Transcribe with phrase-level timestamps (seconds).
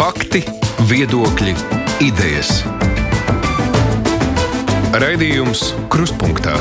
[0.00, 0.40] Fakti,
[0.88, 1.52] viedokļi,
[2.00, 2.62] idejas.
[4.96, 6.54] Raidījums Krustpunktā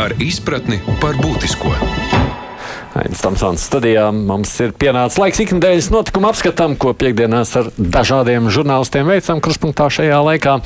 [0.00, 1.74] ar izpratni par būtisko.
[2.96, 4.06] Aizsmeļamies Tamsons studijā.
[4.08, 10.22] Mums ir pienācis laiks ikdienas notikuma apskatam, ko piekdienās ar dažādiem žurnālistiem veicam kruspunktā šajā
[10.30, 10.56] laikā.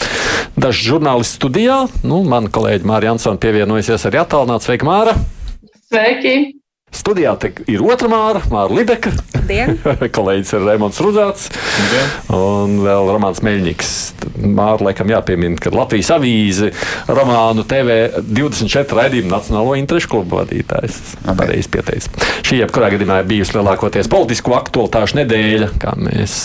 [0.54, 4.70] Daži žurnālisti studijā, nu, man kolēģi Mārija Ansona pievienojusies arī attālināts.
[4.70, 5.18] Sveika, Māra!
[5.90, 6.59] Sveiki!
[6.90, 7.36] Studijā
[7.70, 9.12] ir otra māra, Māra Libeka.
[10.16, 11.48] Kolēģis ir Raimons Rudzāts.
[12.34, 13.92] Un vēl Romanis Meļņiks.
[14.40, 16.70] Māra laikam jāpiemina, ka Latvijas avīze
[17.08, 20.98] romānu TV 24 raidījumu Nacionālo interešu klubu vadītājs.
[21.28, 22.10] Pareizi pieteicis.
[22.46, 26.36] Šī jebkurā gadījumā ir bijusi lielākoties politisko aktualitāšu nedēļa, kā mēs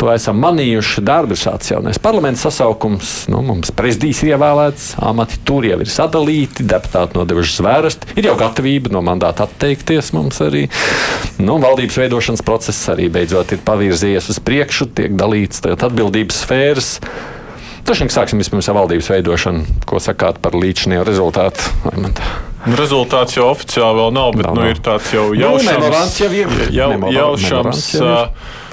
[0.00, 1.04] to esam manījuši.
[1.04, 3.12] Darbi ir sācis jaunais parlaments sasaukums.
[3.32, 8.08] Nu, mums prezidijs ir ievēlēts, amati tur jau ir sadalīti, deputāti nodevuši zvērst.
[8.16, 10.68] Ir jau gatavība no mandāta atteikt iesaistīties mums arī.
[11.40, 16.92] Nu, valdības veidošanas process arī beidzot ir pavirzījies uz priekšu, tiek dalīts atbildības sfēras.
[17.88, 19.80] Tašņik sāksim vispirms ar valdības veidošanu.
[19.88, 21.64] Ko sakāt par līdzinējo rezultātu?
[22.76, 24.72] Rezultāts jau oficiāli vēl nav, bet nav, nu, nav.
[24.74, 25.80] ir tāds jau nu, jaušams.
[25.80, 27.86] Nu, jau ir jau, jaušams.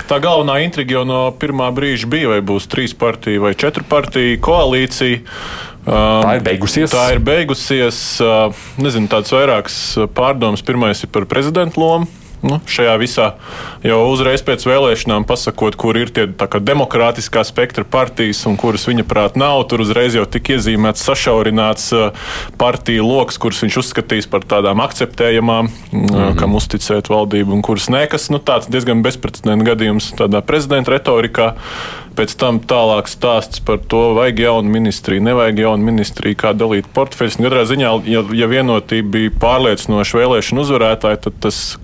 [0.08, 4.38] Tā galvenā intriga jau no pirmā brīža bija, vai būs trīs partiju vai četru partiju
[4.44, 5.24] koalīcija.
[5.88, 6.92] Tā ir beigusies.
[6.92, 8.00] Tā ir beigusies.
[8.82, 9.78] Nezinu, tāds vairāks
[10.18, 10.64] pārdoms.
[10.68, 12.10] Pirmais ir par prezidentu lomu.
[12.46, 13.28] Nu, šajā visā
[13.82, 19.40] jau uzreiz pēc vēlēšanām pasakot, kur ir tie demokrātiskā spektra partijas un kuras viņa prāt
[19.42, 19.64] nav.
[19.72, 21.90] Tur uzreiz jau tika iezīmēts sašaurināts
[22.62, 26.36] partiju lokus, kurus viņš uzskatīs par tādām akceptējamām, mm -hmm.
[26.38, 31.56] kam uzticēt valdību un kuras nē, kas nu, tāds diezgan bezprecedenta gadījums tādā prezidenta retorikā.
[32.18, 37.38] Pēc tam tālāk stāsts par to, vajag jaunu ministriju, nevajag jaunu ministriju, kā dalīt portfeļus.
[37.38, 41.78] Katrā ziņā, ja, ja vienotība bija pārliecinoša vēlēšana uzvarētāja, tad tas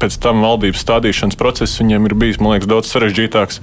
[0.00, 3.60] pēc tam valdības stādīšanas process viņiem ir bijis, liekas, daudz sarežģītāks,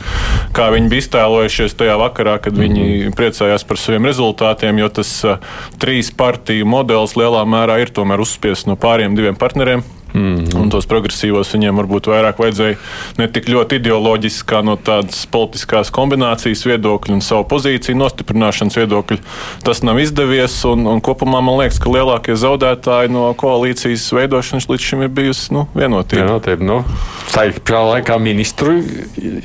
[0.55, 3.17] kā viņi bija iztēlojušies tajā vakarā, kad viņi mm -hmm.
[3.17, 5.37] priecājās par saviem rezultātiem, jo tas uh,
[5.79, 9.83] trīs partiju modelis lielā mērā ir tomēr uzspiests no pāriem diviem partneriem.
[10.15, 10.47] Mm.
[10.65, 12.77] Un tos progresīvos viņiem varbūt vairāk vajadzēja
[13.19, 19.19] ne tik ļoti ideoloģiski, kā no tādas politiskās kombinācijas viedokļa un savu pozīciju nostiprināšanas viedokļa.
[19.65, 24.89] Tas nav izdevies, un, un kopumā man liekas, ka lielākie zaudētāji no koalīcijas veidošanas līdz
[24.89, 26.25] šim ir bijusi nu, vienotība.
[26.25, 26.79] Vienotība, nu,
[27.35, 28.79] Saikā laikā ministru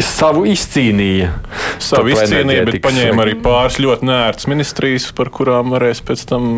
[0.04, 1.34] savu izcīnīja.
[1.82, 6.50] Savu izcīnīja, bet paņēma arī pāris ļoti nērts ministrijas, par kurām varēs pēc tam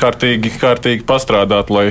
[0.00, 1.86] kārtīgi, kārtīgi pastrādāt, lai,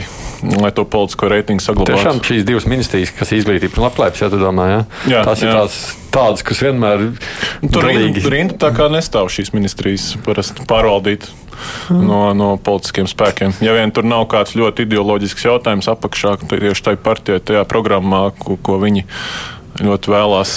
[0.62, 1.98] lai to politisko reitingu saglabātu.
[1.98, 4.82] Tiešām šīs divas ministrijas, kas izglītība un labklājības, ja tu domā, ja?
[5.12, 5.50] jā, tās jā.
[5.50, 5.80] ir tās
[6.16, 7.10] tādas, kas vienmēr
[7.72, 8.22] tur ir.
[8.32, 11.28] Rinda tā kā nestāv šīs ministrijas parasti pārvaldīt.
[11.88, 13.54] No, no politiskiem spēkiem.
[13.64, 18.26] Ja vien tur nav kāds ļoti ideoloģisks jautājums apakšā, tad tieši tajā partijā, tajā programmā,
[18.36, 19.06] ko, ko viņi
[19.84, 20.52] ļoti vēlās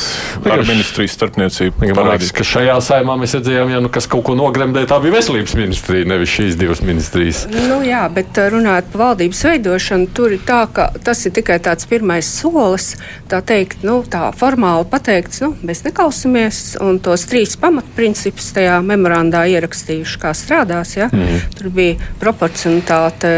[0.47, 1.89] ar ministrijas starpniecību.
[1.97, 5.17] Man liekas, ka šajā saimā mēs redzējām, ja nu, kas kaut ko nogremdēja, tā bija
[5.17, 7.39] veselības ministrija, nevis šīs divas ministrijas.
[7.51, 11.85] Nu, jā, bet runājot par valdības veidošanu, tur ir tā, ka tas ir tikai tāds
[11.91, 12.87] pirmais solis,
[13.31, 19.43] tā teikt, nu, tā formāli pateikts, nu, mēs nekausimies un tos trīs pamatprincipus tajā memorandā
[19.51, 20.91] ierakstījuši, kā strādās.
[20.99, 21.07] Ja?
[21.11, 21.39] Mm.
[21.59, 23.29] Tur bija proporcionalitāte,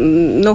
[0.00, 0.52] nu,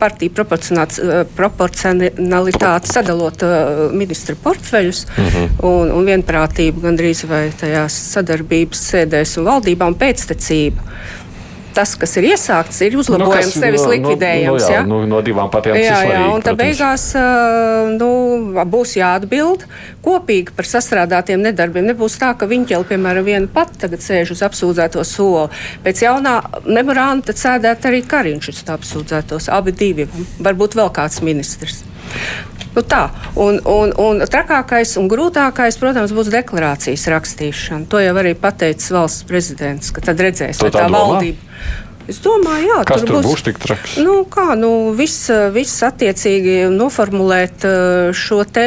[0.00, 5.30] partija proporcionalitāte sadalot uh, ministra portfeļus uh mhm.
[5.36, 5.64] -huh.
[5.70, 10.88] un, un vienprātību gandrīz vai tajās sadarbības sēdēs un valdībām pēctecību
[11.74, 14.48] tas, kas ir iesākts, ir uzlabojams, nu, nevis likvidējams.
[14.50, 17.06] Nu, nu, jā, nu, no divām jā, jā, svarīgi, un tad beigās
[17.96, 18.10] nu,
[18.74, 19.66] būs jāatbild
[20.04, 21.86] kopīgi par sastrādātiem nedarbiem.
[21.90, 25.48] Nebūs tā, ka viņi jau, piemēram, viena pati tagad sēž uz apsūdzēto soli.
[25.84, 30.08] Pēc jaunā memoranda sēdēt arī Kariņš uz apsūdzētos, abi divi,
[30.42, 31.84] varbūt vēl kāds ministrs.
[32.70, 33.02] Nu tā,
[33.34, 37.88] un, un, un trakākais un grūtākais, protams, būs deklarācijas rakstīšana.
[37.90, 41.48] To jau arī pateicis valsts prezidents, ka tad redzēs, vai tā, tā valdība.
[42.10, 43.92] Es domāju, jā, Kas tur, tur būs, būs tik traks.
[44.02, 48.64] Nu, kā, nu, viss, viss attiecīgi noformulēt uh, šo te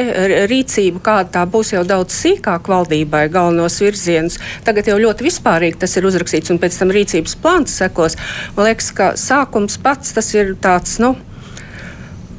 [0.48, 4.40] rīcību, kāda tā būs jau daudz sīkāk valdībai, galvenos virzienus.
[4.68, 8.16] Tagad jau ļoti vispārīgi tas ir uzrakstīts, un pēc tam rīcības plāns sekos.
[8.56, 11.16] Man liekas, ka sākums pats tas ir tāds, nu,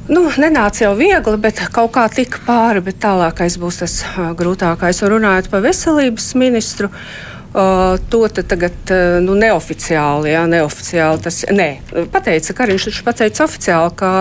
[0.05, 4.01] Nu, nenāca jau viegli, bet kaut kā tika pāri, bet tālākais būs tas
[4.37, 5.01] grūtākais.
[5.01, 11.69] Un runājot par veselības ministru, uh, to tagad uh, nu, neoficiāli, jā, neoficiāli tas nē,
[12.13, 14.11] pateica, ka viņš pateica oficiāli, ka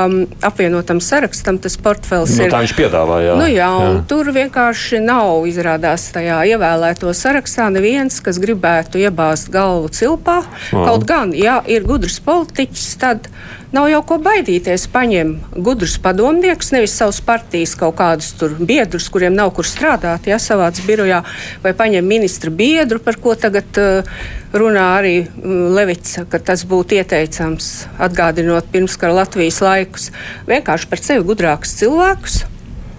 [0.48, 2.54] apvienotam sarakstam tas portfels nu, ir.
[2.54, 3.34] Tā viņš piedāvāja.
[3.42, 3.90] Nu, jā, jā.
[4.08, 10.40] Tur vienkārši nav izrādās tajā ievēlēto sarakstā neviens, kas gribētu iebāzt galvu cilpā.
[10.72, 10.86] Jā.
[10.88, 13.28] Kaut gan, ja ir gudrs politiķis, tad
[13.74, 14.86] nav jau ko baidīties.
[14.92, 15.34] Paņem
[15.66, 21.22] gudrus padomniekus, nevis savus partijas kaut kādus biedrus, kuriem nav kur strādāt, ja savāc birojā,
[21.64, 24.16] vai paņem ministra biedru, par ko tagad uh,
[24.54, 30.10] runā arī mm, Levits, ka tas būtu ieteicams atgādinot pirmskara Latvijas laikus.
[30.50, 32.42] Vienkārši par sevi gudrākus cilvēkus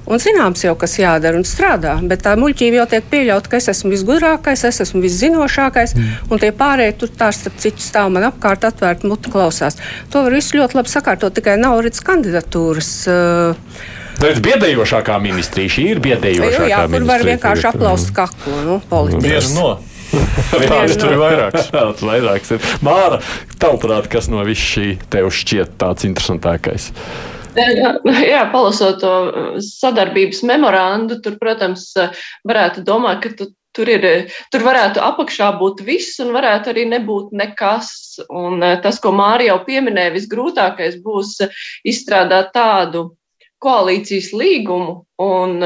[0.06, 3.72] Un zināms jau, kas jādara un strādā, bet tā muļķība jau tiek pieļauta, ka es
[3.74, 6.30] esmu visgudrākais, es esmu viszinošākais, mm.
[6.30, 9.80] un tie pārējie tur tā starp citu stāv man apkārt, atvērt muti klausās.
[10.14, 12.92] To var visu ļoti labi sakārtot, tikai nav redzes kandidatūras.
[13.10, 13.82] Uh,
[14.16, 15.74] Tā ir biedējošākā ministrija.
[15.74, 19.58] Šī ir biedējošākā jā, kur var vienkārši aplaust kaklu nu, politiski.
[19.58, 19.74] No.
[20.62, 21.72] Viens tur ir vairāks.
[22.12, 22.68] vairāks ir.
[22.86, 23.20] Māra,
[23.60, 26.92] tavuprāt, kas no viss šī tev šķiet tāds interesantākais?
[28.34, 32.12] Jā, palasot to uh, sadarbības memorandu, tur, protams, uh,
[32.48, 37.36] varētu domāt, ka tu, tur, ir, tur varētu apakšā būt viss un varētu arī nebūt
[37.36, 37.92] nekas.
[38.30, 41.38] Un tas, ko Mārija jau pieminēja, visgrūtākais būs
[41.88, 43.10] izstrādāt tādu
[43.64, 45.60] koalīcijas līgumu un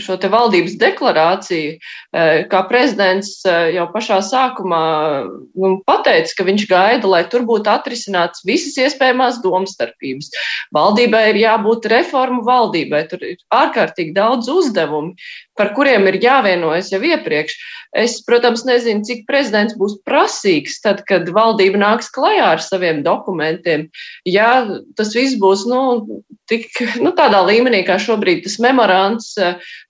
[0.00, 4.84] šo te valdības deklarāciju, eh, kā prezidents eh, jau pašā sākumā
[5.28, 10.30] nu, pateica, ka viņš gaida, lai tur būtu atrisināts visas iespējamās domstarpības.
[10.74, 15.12] Valdībai ir jābūt reformu valdībai, tur ir ārkārtīgi daudz uzdevumu,
[15.58, 17.58] par kuriem ir jāvienojas jau iepriekš.
[17.92, 23.90] Es, protams, nezinu, cik prezidents būs prasīgs tad, kad valdība nāks klajā ar saviem dokumentiem.
[24.24, 24.64] Ja
[24.96, 26.68] tas viss būs nu, tik,
[27.04, 29.32] nu, tādā līmenī, kā šobrīd tas memorands,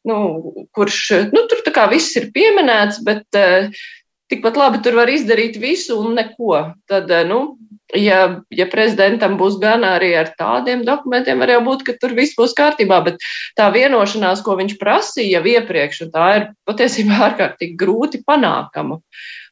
[0.09, 0.19] nu,
[0.77, 1.01] kurš
[1.33, 3.69] nu, tur tā kā viss ir pieminēts, bet uh,
[4.33, 6.59] tikpat labi tur var izdarīt visu un neko.
[6.91, 7.41] Tad, uh, nu,
[7.99, 8.21] ja,
[8.53, 12.57] ja prezidentam būs gan arī ar tādiem dokumentiem, var jau būt, ka tur viss būs
[12.59, 13.23] kārtībā, bet
[13.59, 19.01] tā vienošanās, ko viņš prasīja jau iepriekš, tā ir patiesībā ārkārtīgi grūti panākama.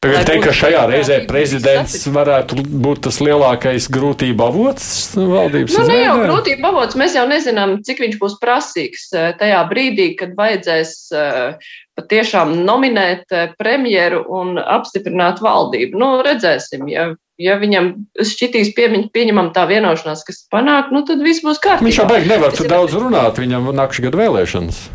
[0.01, 5.99] Tagad teikt, ka šajā reizē prezidents varētu būt tas lielākais grūtību avots valdības nu, ne
[5.99, 10.95] jau grūtību avots, mēs jau nezinām, cik viņš būs prasīgs eh, tajā brīdī, kad vajadzēs
[11.13, 16.01] eh, patiešām nominēt eh, premjeru un apstiprināt valdību.
[16.01, 17.11] Nu, redzēsim, ja,
[17.41, 17.91] ja viņam
[18.21, 21.87] šķitīs pie, pieņemam tā vienošanās, kas panāk, nu, tad viss būs kārtībā.
[21.89, 24.85] Viņš jau beig nevar tur daudz runāt, viņam nākšu gadu vēlēšanas.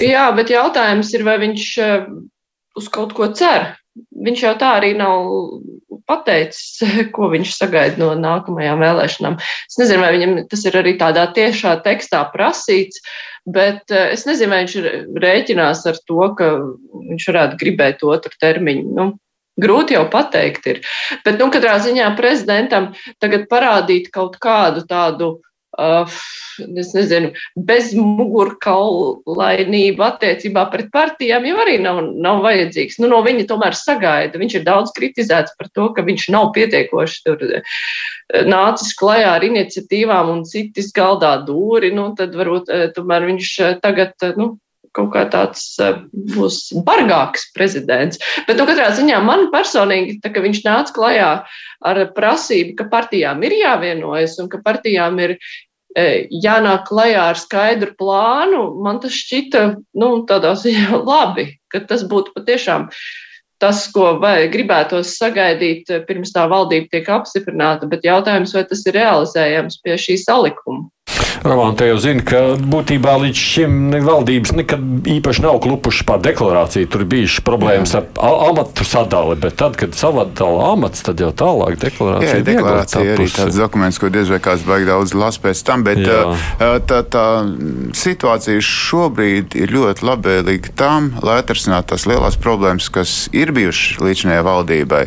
[0.00, 1.66] Jā, bet jautājums ir, vai viņš
[2.78, 3.74] uz kaut ko cer
[4.24, 5.28] viņš jau tā arī nav
[6.08, 6.82] pateicis,
[7.14, 9.38] ko viņš sagaida no nākamajām vēlēšanām.
[9.68, 13.02] Es nezinu, vai viņam tas ir arī tādā tiešā tekstā prasīts,
[13.48, 14.76] bet eh, es nezinu, vai viņš
[15.24, 16.52] rēķinās ar to, ka
[17.08, 18.94] viņš varētu gribēt otru termiņu.
[18.98, 19.10] Nu,
[19.58, 20.82] Grūti jau pateikt, ir.
[21.24, 25.32] Bet, nu, katrā ziņā prezidentam tagad parādīt kaut kādu tādu
[25.78, 26.20] uh,
[26.58, 27.30] es nezinu,
[27.68, 32.98] bezmugurkaulainība attiecībā pret partijām jau arī nav, nav vajadzīgs.
[33.02, 34.40] Nu, no viņa tomēr sagaida.
[34.40, 37.62] Viņš ir daudz kritizēts par to, ka viņš nav pietiekoši tur eh,
[38.48, 41.88] nācis klajā ar iniciatīvām un citis galdā dūri.
[41.94, 44.46] Nu, tad varbūt eh, tomēr viņš eh, tagad, nu,
[44.96, 45.64] kaut kā tāds
[46.34, 48.20] būs bargāks prezidents.
[48.48, 51.30] Bet, nu, katrā ziņā man personīgi, tā, ka viņš nāca klajā
[51.88, 55.38] ar prasību, ka partijām ir jāvienojas un ka partijām ir
[55.96, 59.62] E, jānāk klajā ar skaidru plānu, man tas šķita
[59.98, 62.90] nu, tādā ziņā labi, ka tas būtu patiešām
[63.58, 69.80] tas, ko gribētos sagaidīt pirms tā valdība tiek apstiprināta, bet jautājums, vai tas ir realizējams
[69.82, 70.86] pie šī salikuma.
[71.44, 76.88] Roman, te jau zina, ka būtībā līdz šim valdības nekad īpaši nav klupušas par deklarāciju.
[76.92, 78.02] Tur bija problēmas Jā.
[78.24, 82.40] ar amatu sadali, bet tad, kad savādala amats, tad jau tālāk deklarācija.
[82.40, 86.02] Jā, deklarācija arī tāds dokuments, ko diez vai kāds baigi daudz las pēc tam, bet
[86.02, 86.22] Jā.
[86.88, 87.26] tā, tā
[87.98, 94.24] situācija šobrīd ir ļoti labvēlīga tam, lai atrisinātu tās lielās problēmas, kas ir bijušas līdz
[94.26, 95.04] šajai valdībai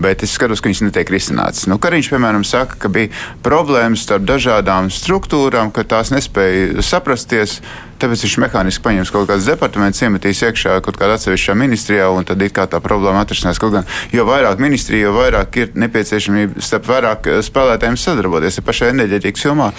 [0.00, 1.66] bet es skatos, ka viņas netiek risinātas.
[1.70, 3.12] Nu, Kariņš, piemēram, saka, ka bija
[3.44, 7.60] problēmas starp dažādām struktūrām, ka tās nespēja saprasties.
[8.00, 12.40] Tāpēc viņš mehāniski paņems kaut kādas departamentus, iemetīs iekšā kaut kādā atsevišķā ministrijā, un tad
[12.40, 13.60] ir kā tā problēma atrisinās.
[13.60, 18.56] Kaut gan, jo vairāk ministrija, jo vairāk ir nepieciešamība starp vairāk spēlētājiem sadarboties.
[18.56, 19.72] Ja pašai enerģētikas jomā,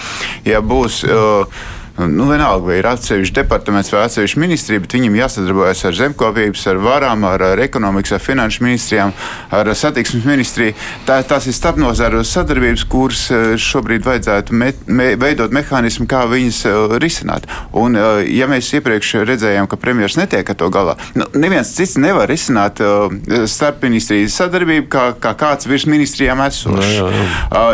[0.46, 1.02] ja būs.
[1.10, 1.62] Uh,
[1.98, 6.80] nu, vienalga, vai ir atsevišķi departaments vai atsevišķi ministrija, bet viņam jāsadarbojas ar zemkopības, ar
[6.80, 9.12] varām, ar, ar ekonomikas, ar finanšu ministrijām,
[9.52, 10.72] ar satiksmes ministriju.
[11.06, 16.62] Tā, tās ir starpnozaru sadarbības, kuras eh, šobrīd vajadzētu me, me, veidot mehānismu, kā viņas
[16.70, 17.44] uh, risināt.
[17.76, 21.98] Un, uh, ja mēs iepriekš redzējām, ka premjerministrs netiek ar to galā, nu, neviens cits
[22.00, 23.12] nevar risināt uh,
[23.48, 27.00] starpministrijas sadarbību, kā, kā kāds virs ministrijām esošs.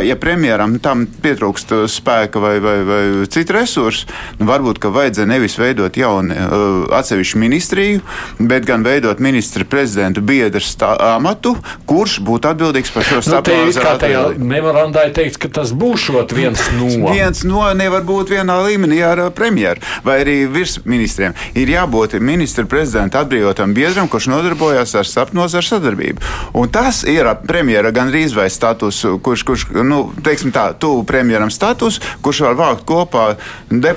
[0.04, 4.07] Ja premjeram tam pietrūkst spēka vai, vai, vai citu resursu,
[4.38, 8.02] Nu, varbūt, ka vajadzēja nevis veidot jaunu uh, atsevišķu ministriju,
[8.38, 11.54] bet gan veidot ministra prezidentu biedrs amatu,
[11.88, 14.24] kurš būtu atbildīgs par šo stabilizāciju.
[14.38, 17.12] Nu, memorandā ir teikts, ka tas būs viens no.
[17.12, 21.36] viens no nevar būt vienā līmenī ar uh, premjeru vai arī virsministriem.
[21.58, 26.22] Ir jābūt ministra prezidenta atbrīvotam biedram, kurš nodarbojas ar sapnozaru sadarbību.
[26.58, 32.00] Un tas ir premjera gandrīz vai status, kurš, kurš nu, teiksim tā, tuvu premjeram status,
[32.24, 33.26] kurš var vākt kopā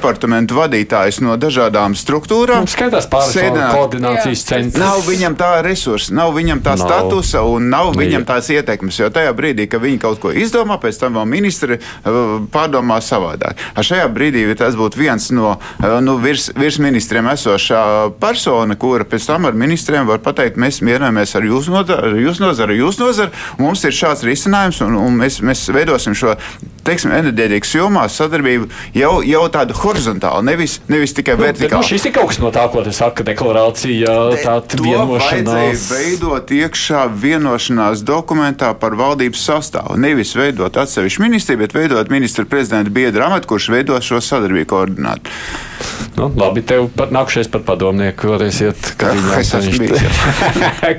[0.01, 2.65] departamentu vadītājus no dažādām struktūrām.
[2.65, 4.81] Mums skatās pārstāvju koordinācijas centrs.
[4.81, 6.87] Nav viņam tā resursa, nav viņam tā nav.
[6.87, 10.97] statusa un nav viņam tās ietekmes, jo tajā brīdī, kad viņi kaut ko izdomā, pēc
[11.03, 13.61] tam vēl ministri uh, pārdomā savādāk.
[13.77, 17.83] Ar šajā brīdī tas būtu viens no uh, nu, virs, virsministriem esošā
[18.21, 22.79] persona, kura pēc tam ar ministriem var pateikt, mēs mieramies ar jūsu nozaru, jūsu nozaru,
[22.81, 26.35] jūsu nozaru, mums ir šāds risinājums un, un mēs, mēs veidosim šo
[26.85, 29.90] teiksim, enerģētikas jomā sadarbību jau, jau tādu horizontālu,
[30.45, 31.81] nevis, nevis tikai nu, vertikālu.
[31.81, 35.87] Nu, šis ir kaut kas no tā, ko te saka deklarācija, tāda vienošanās.
[35.91, 39.97] veidot iekšā vienošanās dokumentā par valdības sastāvu.
[40.01, 45.35] Nevis veidot atsevišķu ministriju, bet veidot ministra prezidenta biedru amatu, kurš veido šo sadarbību koordinātu.
[46.15, 49.99] Nu, labi, tev pat nākušies par padomnieku varēsiet, kad viņa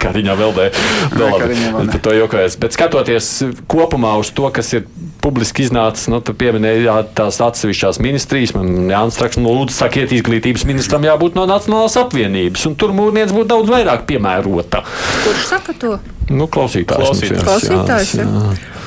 [0.02, 0.68] Kariņā vēl dē.
[1.12, 2.56] Par to jokojas.
[2.60, 3.28] Bet skatoties
[3.70, 4.86] kopumā uz to, kas ir
[5.22, 8.56] publiski iznācis, nu, tu pieminēji tās atsevišķās ministrijas.
[8.56, 13.34] Man Jānis Straks, nu, lūdzu, sakiet, izglītības ministram jābūt no Nacionālās apvienības, un tur mūrniec
[13.34, 14.82] būtu daudz vairāk piemērota.
[15.26, 15.98] Kurš saka to?
[16.30, 17.04] Nu, klausītājs.
[17.04, 18.26] Klausītājs, klausītājs jā.
[18.26, 18.80] jā.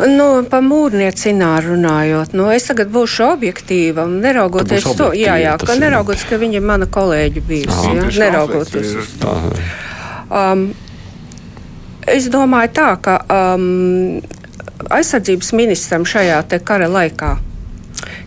[0.00, 4.06] Nu, par mūrniecībā runājot, nu, es tagad būšu objektīva.
[4.08, 7.90] Neraugoties to, jā, jā, ka neraugoties, ka viņa ir mana kolēģa bijusi.
[7.98, 9.34] Jā, neraugoties uz to.
[10.30, 10.70] Um,
[12.08, 14.22] es domāju tā, ka um,
[14.88, 17.36] aizsardzības ministram šajā kara laikā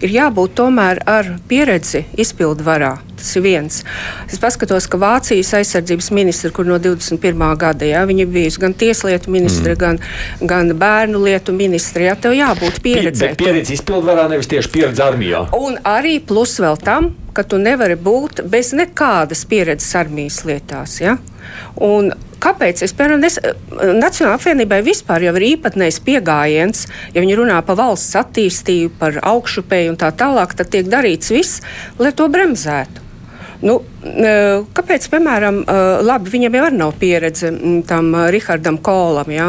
[0.03, 2.97] ir jābūt tomēr ar pieredzi izpildu varā.
[3.17, 3.79] Tas ir viens.
[4.27, 7.43] Es paskatos, ka Vācijas aizsardzības ministra, kur no 21.
[7.59, 9.79] gada jā, viņa bijusi gan tieslietu ministra, mm.
[9.79, 9.99] gan,
[10.49, 13.31] gan bērnu lietu ministra, jā, tev jābūt pieredzē.
[13.31, 15.45] Bet pieredze izpildu varā, nevis tieši pieredze armijā.
[15.55, 20.99] Un arī plus vēl tam, ka tu nevari būt bez nekādas pieredzes armijas lietās.
[21.01, 21.17] Ja?
[21.81, 22.11] Un
[22.43, 22.83] Kāpēc?
[22.83, 23.37] Es piemēram, nes,
[23.71, 29.93] Nacionālajai apvienībai vispār jau ir īpatnējs pieejams, ja viņi runā par valsts attīstību, par augšupēju
[29.93, 31.63] un tā tālāk, tad tiek darīts viss,
[32.01, 33.03] lai to bremzētu.
[33.63, 33.77] Nu,
[34.75, 35.61] kāpēc, piemēram,
[36.03, 37.51] labi, viņam jau nav pieredze
[37.87, 39.47] tam Rihardam Kolam, ja,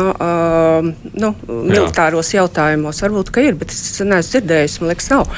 [1.02, 2.44] nu, militāros jā.
[2.44, 3.02] jautājumos?
[3.02, 5.34] Varbūt, ka ir, bet es neesmu dzirdējis, man liekas, nav.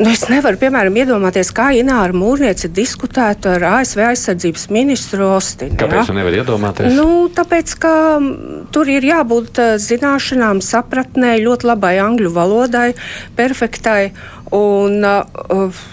[0.00, 5.76] Nu, es nevaru, piemēram, iedomāties, kā Ināra Mūrniece diskutētu ar ASV aizsardzības ministru Ostinu.
[5.80, 6.14] Kāpēc ja?
[6.16, 6.96] nevar iedomāties?
[6.96, 7.92] Nu, tāpēc, ka
[8.72, 12.88] tur ir jābūt zināšanām, sapratnē, ļoti labai angļu valodai,
[13.36, 14.14] perfektai.
[14.56, 15.84] Un, uh,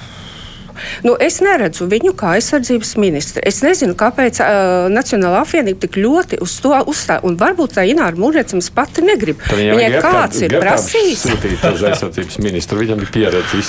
[1.05, 3.41] Nu, es neredzu viņu kā aizsardzības ministru.
[3.47, 7.23] Es nezinu, kāpēc uh, Nacionālā apvienība tik ļoti uz to uzstāja.
[7.27, 9.41] Un varbūt tā Ināra Mūrēcams pati negrib.
[9.51, 11.25] Viņai kāds ir prasījis.
[11.27, 12.81] Sūtīt uz aizsardzības ministru.
[12.81, 13.59] Viņam ir pieredze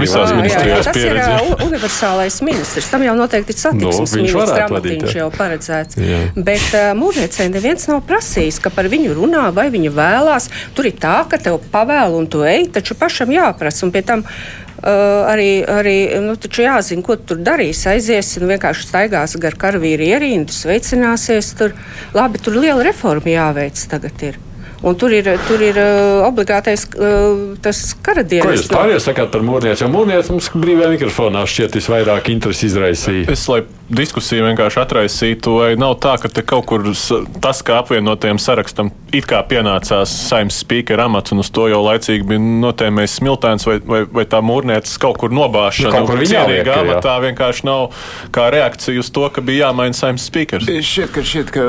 [0.00, 0.88] visās ministrijās.
[0.88, 2.90] Tas ir uh, universālais ministrs.
[2.92, 4.54] Tam jau noteikti ir satiksmes nu, ministrs.
[4.54, 6.00] Gramatiņš jau paredzēts.
[6.00, 6.22] Jā.
[6.36, 10.50] Bet uh, Mūrēcē neviens nav prasījis, ka par viņu runā vai viņa vēlās.
[10.76, 13.86] Tur ir tā, ka tev pavēl un tu ej, taču pašam jāprasa.
[13.86, 17.88] Un pie tam Uh, arī, arī nu, jāzina, ko tu tur darīsi.
[17.94, 21.54] Aizies un vienkārši staigās gar karavīru ierindu, sveicināsies.
[21.58, 21.76] Tur,
[22.16, 24.28] labi, tur liela reforma jāveic tagad.
[24.28, 24.40] Ir.
[24.84, 28.44] Un tur ir, tur ir uh, obligātais uh, tas karadienis.
[28.44, 29.80] Ko jūs pārējie sakāt par mūrnieci?
[29.80, 33.24] Jo mūrnieci mums brīvajā mikrofonā šķiet visvairāk interesi izraisīja.
[33.32, 38.40] Es, lai diskusiju vienkārši atraisītu, vai nav tā, ka te kaut kur tas, kā apvienotajam
[38.40, 43.68] sarakstam it kā pienācās saimnes spīkera amats, un uz to jau laicīgi bija notēmējis smiltēns,
[43.68, 45.88] vai, vai, vai tā mūrnieces kaut kur nobāšana.
[45.88, 47.88] Nu, kaut kur cienīga amatā vienkārši nav
[48.34, 50.68] kā reakcija uz to, ka bija jāmaina saimnes spīkers.
[50.68, 51.68] Šķiet, ka, šķiet, ka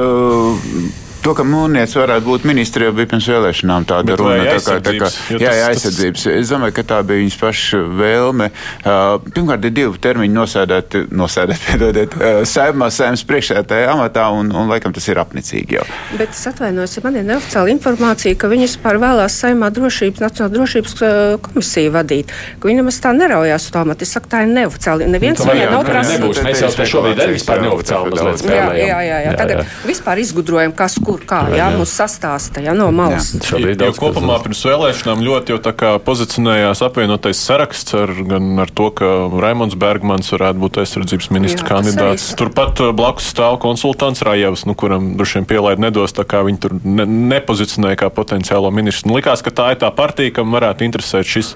[1.25, 4.43] To, ka mūrnieks varētu būt ministrs, jau bija pirms vēlēšanām tāda Bet runa.
[4.45, 6.25] Tā kā, tā kā, jā, jā, aizsardzības.
[6.29, 8.49] Es domāju, ka tā bija viņas paša vēlme.
[8.85, 14.69] Uh, pirmkārt, ir divi termiņi nosēdēt, nosēdēt piedodiet, uh, saimā, saimnes priekšsētāja amatā, un, un
[14.69, 15.87] laikam tas ir apnicīgi jau.
[16.19, 20.53] Bet es atvainojos, ja man ir neoficiāla informācija, ka viņas pār vēlās saimā drošības, Nacionāla
[20.59, 21.09] drošības uh,
[21.49, 24.05] komisiju vadīt, ka viņam es tā neraujās to amatu.
[24.05, 25.09] Es saku, tā ir neoficiāli.
[25.09, 26.43] Neviens nu, viņai nav prasījis.
[26.45, 28.93] Mēs jau te šobrīd arī vispār neoficiāli mazliet spēlējam.
[28.93, 29.35] Jā, jā, jā.
[29.41, 33.31] Tagad vispār izgudrojam, kas kur tur kā, jā, jā, mums sastāsta, jā, no malas.
[33.35, 33.95] Jā, šobrīd daudz.
[33.95, 38.89] Jo kopumā pirms vēlēšanām ļoti jau tā kā pozicionējās apvienotais saraksts ar, gan ar to,
[38.95, 42.27] ka Raimons Bergmans varētu būt aizsardzības ministra jā, kandidāts.
[42.39, 46.61] Turpat uh, blakus stāv konsultants Rajevs, nu, kuram droši vien pielaid nedos, tā kā viņi
[46.65, 49.11] tur ne, nepozicionēja kā potenciālo ministru.
[49.11, 51.53] Nu, likās, ka tā ir tā partija, kam varētu interesēt šis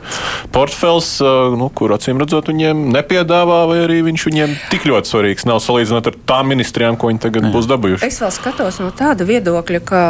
[0.56, 5.48] portfels, uh, nu, kur acīm redzot viņiem nepiedāvā, vai arī viņš viņiem tik ļoti svarīgs
[5.50, 7.54] nav salīdzinot ar tām ministrijām, ko viņi tagad Jā.
[7.54, 8.10] būs dabūjuši.
[8.10, 9.49] Es vēl skatos no tāda viedokļa,
[9.86, 10.04] ka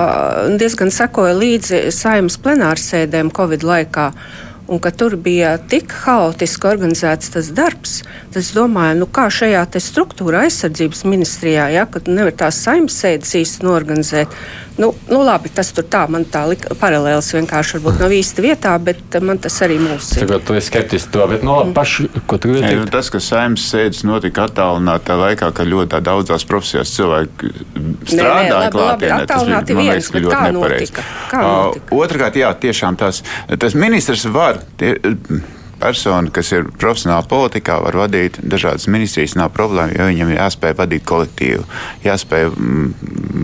[0.59, 4.11] diezgan sekoja līdzi saimnes plenārsēdēm Covid laikā
[4.69, 9.63] un ka tur bija tik haotiski organizēts tas darbs, tad es domāju, nu kā šajā
[9.81, 14.35] struktūrā aizsardzības ministrijā, ja, kad nevar tās saimnes sēdes īsti norganizēt,
[14.79, 18.71] Nu, nu labi, tas tur tā, man tā lika, paralēls vienkārši varbūt nav īsti vietā,
[18.79, 20.13] bet man tas arī mūs.
[20.21, 22.81] Tagad tu esi skeptiski to, bet no nu, labi, paši, ko tu gribi teikt?
[22.85, 27.51] Nu, tas, ka saimnes sēdes notika attālinātā laikā, ka ļoti daudzās profesijās cilvēki
[28.07, 31.07] strādāja klātienē, tas bija, man liekas, ka ļoti nepareizi.
[31.29, 33.23] Uh, Otrakārt, jā, tiešām tas,
[33.59, 34.63] tas ministrs var.
[34.79, 34.95] Tie,
[35.79, 41.05] persona, kas ir profesionāli politikā, var vadīt dažādas ministrijas, nav problēma, jo viņam jāspēj vadīt
[41.09, 41.63] kolektīvu,
[42.05, 42.91] jāspēj mm,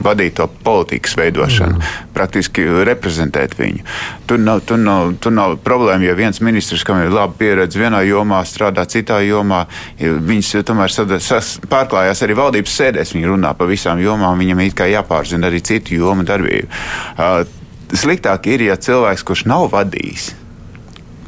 [0.05, 2.05] vadīt to politikas veidošanu, mm.
[2.15, 3.83] praktiski reprezentēt viņu.
[4.29, 8.03] Tur nav, tur, nav, tur nav problēma, ja viens ministrs, kam ir laba pieredze vienā
[8.07, 9.65] jomā, strādā citā jomā,
[9.99, 15.49] viņas tomēr sas, pārklājās arī valdības sēdēs, viņi runā par visām jomām, viņam ir jāpārzina
[15.49, 16.67] arī citu jomu darbību.
[17.15, 17.43] Uh,
[17.93, 20.33] sliktāk ir, ja cilvēks, kurš nav vadījis,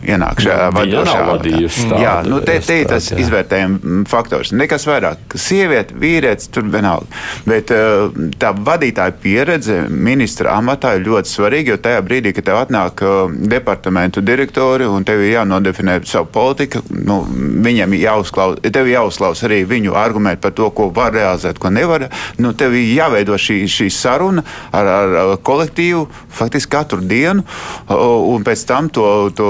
[0.06, 2.00] ienāk šajā vadošā amatā.
[2.02, 4.54] Jā, nu te, te ir tas izvērtējuma faktors.
[4.56, 7.08] Nekas vairāk, sieviete, vīrietis tur vienalga.
[7.48, 12.62] Bet uh, tā vadītāja pieredze ministra amatā ir ļoti svarīga, jo tajā brīdī, kad tev
[12.62, 17.22] atnāk uh, departamentu direktori un tev ir jānodefinē savu politiku, nu,
[17.66, 22.08] viņiem jāuzklaus, tev jāuzklaus arī viņu argumenti par to, ko var realizēt, ko nevar.
[22.42, 24.44] Nu, tev ir jāveido šī, šī saruna
[24.76, 26.06] ar, ar kolektīvu
[26.38, 27.44] faktiski katru dienu,
[27.90, 29.48] un pēc tam to, to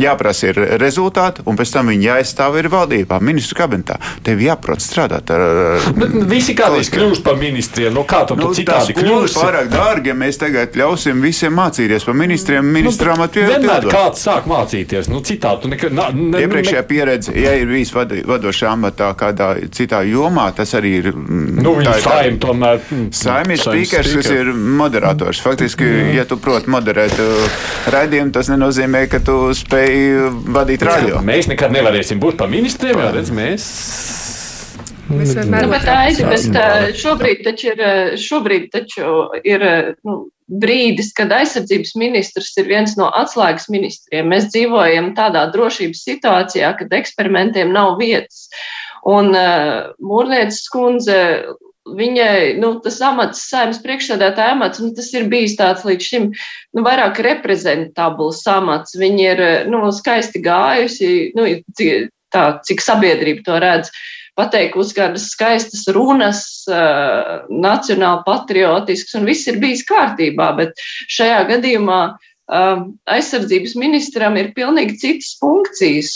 [0.00, 3.98] jāprasa ir rezultāti, un pēc tam viņi jāizstāv ir valdībā, ministru kabinetā.
[4.26, 5.44] Tev jāprot strādāt ar.
[5.96, 7.94] Bet visi kādreiz kļūst par ministriem.
[7.94, 9.36] No nu, kā tu, nu, tu citādi kļūsi?
[9.36, 13.54] pārāk dārgi, ja mēs tagad ļausim visiem mācīties par ministriem, ministrām nu, atpildīt.
[13.56, 15.10] Vienmēr kāds sāk mācīties.
[15.12, 15.96] Nu, citādi tu nekad.
[15.96, 16.88] Ne, Iepriekšējā ne...
[16.90, 21.10] pieredze, ja ir bijis vadi, vadošā amatā kādā citā jomā, tas arī ir.
[21.12, 22.82] Mm, nu, tā ir saim, tomēr.
[22.90, 25.42] Mm, saim ir spīkers, kas ir moderators.
[25.44, 27.60] Faktiski, ja tu proti moderēt uh,
[27.94, 29.96] raidījumu, tas nenozīmē, ka tu spēj
[30.54, 31.20] vadīt radio.
[31.24, 33.66] Mēs nekad nevarēsim būt par ministriem, jo redz, mēs.
[35.06, 37.82] Mēs vienmēr nu, bet, aidi, bet šobrīd taču ir,
[38.18, 39.10] šobrīd taču
[39.46, 39.62] ir
[40.06, 44.28] nu, brīdis, kad aizsardzības ministrs ir viens no atslēgas ministriem.
[44.30, 48.46] Mēs dzīvojam tādā drošības situācijā, kad eksperimentiem nav vietas.
[49.06, 51.18] Un uh, Mūrnieces kundze
[51.94, 56.84] viņai nu, tas amats, saimnes priekšsēdētāja amats, nu, tas ir bijis tāds līdz šim nu,
[56.86, 58.96] vairāk reprezentabls amats.
[58.98, 61.48] Viņa ir nu, skaisti gājusi, nu,
[62.34, 63.92] tā, cik sabiedrība to redz.
[64.36, 72.26] Pateikusi kādas skaistas runas, nacionāli patriotisks, un viss ir bijis kārtībā, bet šajā gadījumā uh,
[72.46, 76.12] aizsardzības ministram ir pilnīgi citas funkcijas.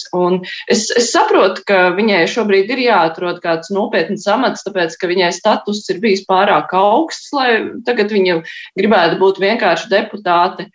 [0.70, 5.82] Es, es saprotu, ka viņai šobrīd ir jāatrod kāds nopietns amats, tāpēc ka viņai status
[5.90, 7.50] ir bijis pārāk augsts, lai
[7.86, 8.40] tagad viņa
[8.78, 10.70] gribētu būt vienkārši deputāte.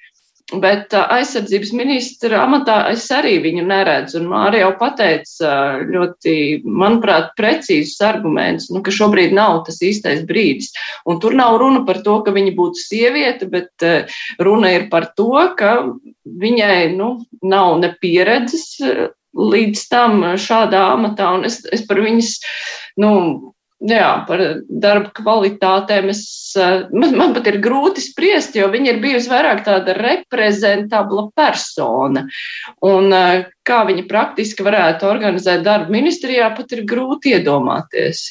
[0.54, 4.20] Bet aizsardzības ministra amatā es arī viņu neredzu.
[4.20, 5.56] Un Māri jau pateica
[5.90, 10.70] ļoti, manuprāt, precīzus argumentus, nu, ka šobrīd nav tas īstais brīdis.
[11.10, 13.88] Un tur nav runa par to, ka viņa būtu sieviete, bet
[14.38, 15.74] runa ir par to, ka
[16.46, 17.10] viņai nu,
[17.42, 18.70] nav ne pieredzes
[19.36, 21.34] līdz tam šādā amatā.
[21.40, 22.36] Un es, es par viņas,
[23.02, 23.16] nu,
[23.84, 26.24] jā, par darba kvalitātēm es,
[26.60, 32.26] eh, man, man pat ir grūti spriest, jo viņa ir bijusi vairāk tāda reprezentabla persona.
[32.86, 38.26] Un eh, kā viņa praktiski varētu organizēt darbu ministrijā, pat ir grūti iedomāties.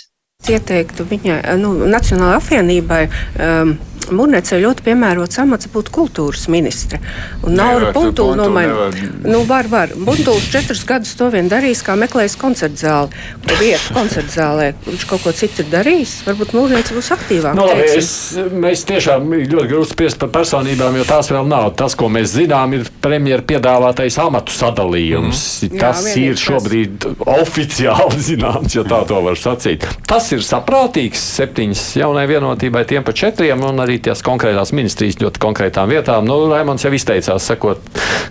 [0.44, 3.02] Ieteiktu viņai, nu, Nacionālajai apvienībai.
[3.40, 3.78] Um,
[4.12, 7.00] Mūrnēcē ļoti piemērots amats būt kultūras ministre.
[7.44, 8.88] Un Naura Puntūla nomaina.
[9.24, 9.94] Nu, var, var.
[9.94, 13.22] Puntūls četrus gadus to vien darījis, kā meklējis koncertu zāli.
[13.44, 14.68] Kur vietu koncertu zālē.
[14.86, 16.14] Viņš kaut ko citu ir darījis.
[16.28, 17.58] Varbūt Mūrnēcē būs aktīvāk.
[17.58, 18.10] No, nu, es,
[18.52, 21.72] mēs tiešām ļoti grūti spriest par personībām, jo tās vēl nav.
[21.78, 25.44] Tas, ko mēs zinām, ir premjera piedāvātais amatu sadalījums.
[25.68, 25.80] Mm.
[25.80, 29.86] Tas Jā, ir šobrīd oficiāli zināms, ja tā to var sacīt.
[30.08, 35.20] Tas ir saprātīgs septiņas jaunai vienotībai, tiem pa četriem un arī sadalīt tās konkrētās ministrijas
[35.20, 36.26] ļoti konkrētām vietām.
[36.26, 37.80] Nu, Raimons jau izteicās, sakot,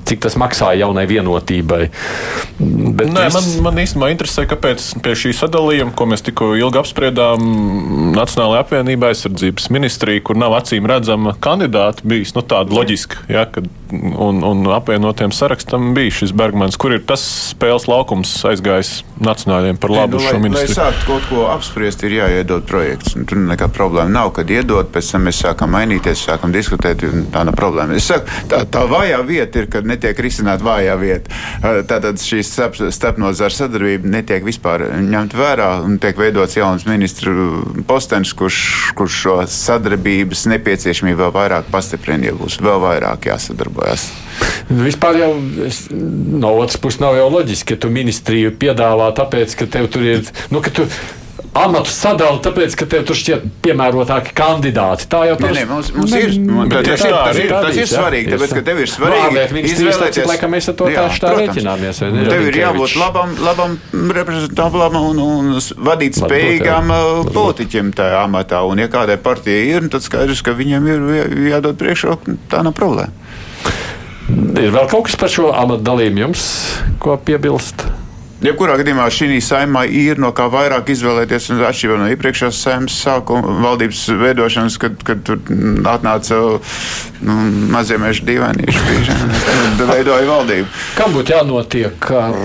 [0.06, 1.90] cik tas maksāja jaunai vienotībai.
[2.60, 3.34] Bet Nē, es...
[3.34, 7.44] man, man īstenībā interesē, kāpēc pie šī sadalījuma, ko mēs tikko ilgi apspriedām,
[8.14, 13.70] Nacionālajā apvienībā aizsardzības ministrija, kur nav acīm redzama kandidāta, bijis nu, tāda loģiska, ja, kad
[13.94, 17.24] un, un apvienotiem sarakstam bija šis Bergmans, kur ir tas
[17.54, 20.78] spēles laukums aizgājis nacionālajiem par labu ne, nu, šo ministriju.
[20.78, 23.14] Lai sāktu kaut ko apspriest, ir jāiedod projekts.
[23.30, 27.56] Tur nekāda problēma nav, kad iedod, pēc tam mēs sākam mainīties, sākam diskutēt, tā nav
[27.58, 27.98] problēma.
[27.98, 31.42] Es saku, tā, tā vājā vieta ir, kad netiek risināta vājā vieta.
[31.90, 38.60] Tātad šī starpnozara sadarbība netiek vispār ņemt vērā un tiek veidots jauns ministru postenis, kurš,
[38.98, 44.10] kurš šo sadarbības nepieciešamību vēl vairāk pastiprina, ja būs vēl vairāk jāsadarbojas.
[44.70, 45.32] Vispār jau
[45.68, 50.08] es, no otras puses nav jau loģiski, ka tu ministriju piedāvā tāpēc, ka tev tur
[50.08, 50.24] ir.
[50.54, 50.64] Nu,
[51.58, 55.08] amatu sadali, tāpēc, ka tev tur šķiet piemērotāki kandidāti.
[55.12, 55.70] Tā jau tas ir.
[55.70, 58.82] Mums, mums ir, man, tas, tas, ir, tas, ir, tas ir svarīgi, tāpēc, ka tev
[58.84, 60.28] ir svarīgi izvēlēties.
[60.30, 62.04] Lai mēs ar to jā, tā, tā rēķināmies.
[62.34, 63.78] Tev ir jābūt labam, labam
[64.18, 65.56] reprezentantam un, un
[65.90, 68.64] vadīt spējīgām uh, politiķiem tajā amatā.
[68.68, 71.10] Un, ja kādai partijai ir, tad skaidrs, ka viņiem ir
[71.54, 73.14] jādod priekšroku, tā nav problēma.
[74.34, 76.48] Ir vēl kaut kas par šo amatu dalījumu jums,
[77.04, 77.86] ko piebilst?
[78.44, 83.56] Jebkurā gadījumā šī saimā ir no kā vairāk izvēlēties, un atšķirībā no iepriekšējās saimnes sākuma
[83.64, 85.40] valdības veidošanas, kad, kad tur
[85.88, 86.42] atnāca
[87.24, 87.38] nu,
[87.72, 88.84] mazie meža dīvainīši,
[89.64, 90.70] un veidoja valdību.
[91.00, 92.40] Kam būtu jānotiek ar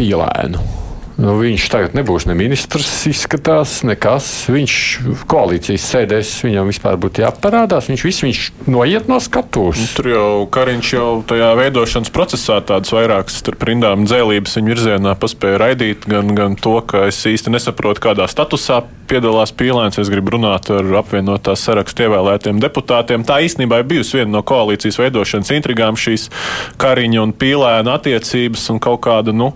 [0.00, 0.79] pīlēnu?
[1.20, 4.28] Nu, viņš tagad nebūs ne ministrs, izskatās, nekas.
[4.48, 4.74] Viņš
[5.28, 7.90] koalīcijas sēdēs, viņam vispār būtu jāparādās.
[7.92, 8.40] Viņš viss viņš
[8.72, 9.82] noiet no skatuves.
[9.82, 15.60] Nu, tur jau Kariņš jau tajā veidošanas procesā tādas vairākas rindām dzēlības viņa virzienā paspēja
[15.60, 16.08] raidīt.
[16.08, 18.80] Gan, gan to, ka es īsti nesaprotu, kādā statusā
[19.10, 19.98] piedalās pīlēns.
[20.00, 23.24] Es gribu runāt ar apvienotās sarakstu ievēlētiem deputātiem.
[23.26, 26.28] Tā īstenībā ir bijusi viena no koalīcijas veidošanas intrigām šīs
[26.80, 29.50] Kariņa un pīlēna attiecības un kaut kāda nu,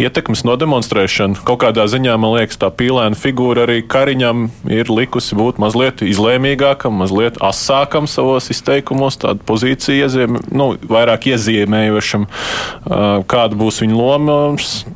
[0.00, 1.42] ietekmes nodemonstrēšana.
[1.46, 6.96] Kaut kādā ziņā man liekas, tā pīlēna figūra arī Kariņam ir likusi būt mazliet izlēmīgākam,
[7.02, 12.26] mazliet asākam savos izteikumos, tādu pozīciju iezīmē, nu, vairāk iezīmējošam.
[13.28, 14.38] Kāda būs viņa loma,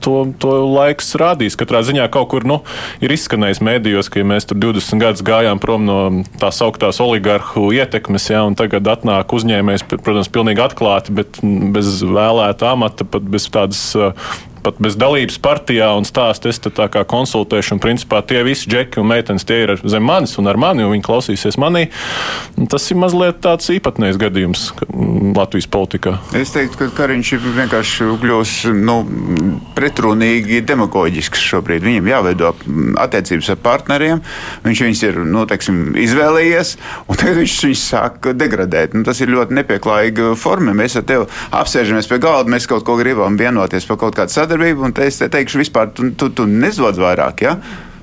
[0.05, 1.59] to, to laiks rādīs.
[1.61, 2.61] Katrā ziņā kaut kur nu,
[3.05, 5.99] ir izskanējis mēdī medijos, ka ja mēs tur 20 gadus gājām prom no
[6.39, 11.41] tās augtās oligarhu ietekmes, ja, un tagad atnāk uzņēmējs, protams, pilnīgi atklāti, bet
[11.75, 13.83] bez vēlēta amata, pat bez tādas
[14.65, 19.01] pat bez dalības partijā un stāst, es tā kā konsultēšu, un principā tie visi džeki
[19.01, 21.87] un meitenes tie ir zem manis un ar mani, un viņi klausīsies manī.
[22.71, 24.67] Tas ir mazliet tāds īpatnējs gadījums
[25.37, 26.17] Latvijas politikā.
[26.37, 28.97] Es teiktu, ka Kariņš ir vienkārši kļūst nu,
[29.77, 31.85] pretrunīgi demagoģisks šobrīd.
[31.87, 32.53] Viņam jāveido
[33.01, 34.23] attiecības ar partneriem,
[34.67, 38.97] viņš viņus ir nu, teiksim, izvēlējies, un tagad viņš viņus sāk degradēt.
[38.97, 40.77] Nu, tas ir ļoti nepieklājīga forma.
[40.77, 44.50] Mēs ar tevi apsēžamies pie galda, mēs kaut ko gribam vienoties par kaut kādu sadarbību
[44.51, 47.47] sadarbību, un es te teikšu, vispār tu, tu, tu nezvod vairāk.
[47.47, 47.57] Ja?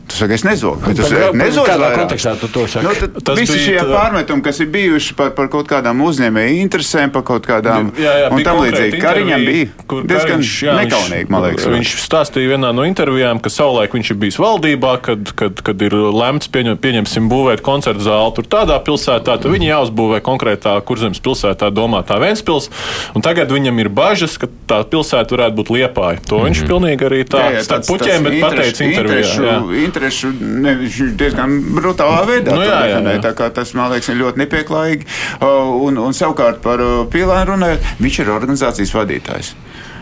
[0.08, 0.80] Tu saki, es nezogu.
[0.96, 1.68] Tu saki, nezogu.
[1.68, 2.88] Kādā kontekstā tu to saki?
[2.88, 3.88] Nu, tas visi šie tā...
[3.92, 8.30] pārmetumi, kas ir bijuši par, par kaut kādām uzņēmēju interesēm, par kaut kādām jā, jā,
[8.32, 9.02] un tam līdzīgi.
[9.04, 9.68] Kariņam bija
[10.08, 11.68] diezgan Kariņš, jā, nekaunīgi, man liekas.
[11.74, 15.98] Viņš stāstīja vienā no intervijām, ka savulaik viņš ir bijis valdībā, kad, kad, kad ir
[16.16, 21.68] lemts pieņem, pieņemsim būvēt koncertu zāli tur tādā pilsētā, tad viņi jāuzbūvē konkrētā kurzemes pilsētā
[21.76, 22.72] domātā Ventspils,
[23.12, 26.24] un tagad viņam ir bažas, ka tā pilsēta varētu būt Liepāja.
[26.32, 26.72] To viņš mm -hmm.
[26.72, 30.76] pilnīgi arī tā jā, jā, starp puķiem, bet pateica intervijā interešu ne,
[31.18, 32.54] diezgan brutālā veidā.
[32.56, 33.34] Nu, jā, jā, jā.
[33.38, 35.08] Tā tas, man liekas, ir ļoti nepieklājīgi.
[35.42, 36.82] Un, un savukārt par
[37.12, 39.56] Pīlānu runājot, viņš ir organizācijas vadītājs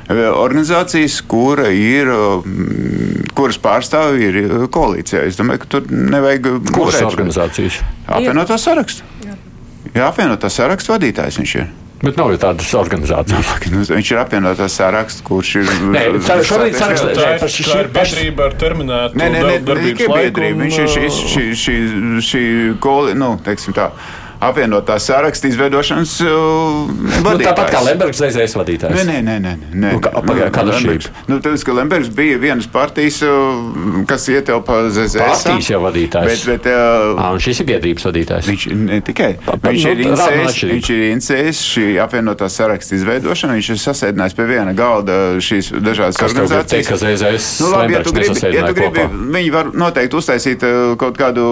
[0.05, 2.05] organizācijas, kura ir,
[3.34, 5.23] kuras pārstāvji ir koalīcijā.
[5.25, 6.51] Es domāju, ka tur nevajag.
[6.69, 7.79] Kuras organizācijas?
[8.05, 9.01] Apvienotā saraksta.
[9.95, 11.73] Jā, apvienotā saraksta vadītājs viņš ir.
[12.01, 13.53] Bet nav jau tādas organizācijas.
[13.71, 15.71] Nu, viņš ir apvienotās saraksts, kurš ir.
[15.93, 19.19] Nē, tā šobrīd sarakstā tā ir šī ir biedrība ar terminētu.
[19.21, 20.60] Nē, nē, nē, nē, biedrība.
[20.65, 21.79] Viņš ir šī, šī, šī,
[22.25, 22.45] šī,
[22.84, 23.89] šī, nu, teiksim tā
[24.49, 26.89] apvienotā saraksta izveidošanas uh,
[27.23, 28.95] nu, tāpat kā Lembergs reizēs vadītājs.
[28.95, 29.36] Nē, nē, nē.
[29.43, 29.93] nē, nē.
[29.95, 31.10] Nu, kā, pagā, kāda Lembergs.
[31.29, 35.19] Nu, tāpēc, ka Lembergs bija vienas partijas, uh, kas ietilpa ZZS.
[35.21, 36.31] Partijas jau vadītājs.
[36.31, 38.49] Bet, bet, uh, à, un šis ir biedrības vadītājs.
[38.51, 39.31] Viņš ne tikai.
[39.45, 43.60] Pa, pa, viņš, nu, ir incējis, viņš ir incējis šī apvienotā saraksta izveidošanu.
[43.60, 46.91] Viņš ir sasēdinājis pie viena galda šīs dažādas kas organizācijas.
[46.91, 49.05] Teikt, ZZS nu, labi, ja tu gribi, ja tu gribi
[49.36, 51.43] viņi var noteikti uztaisīt uh, kaut kādu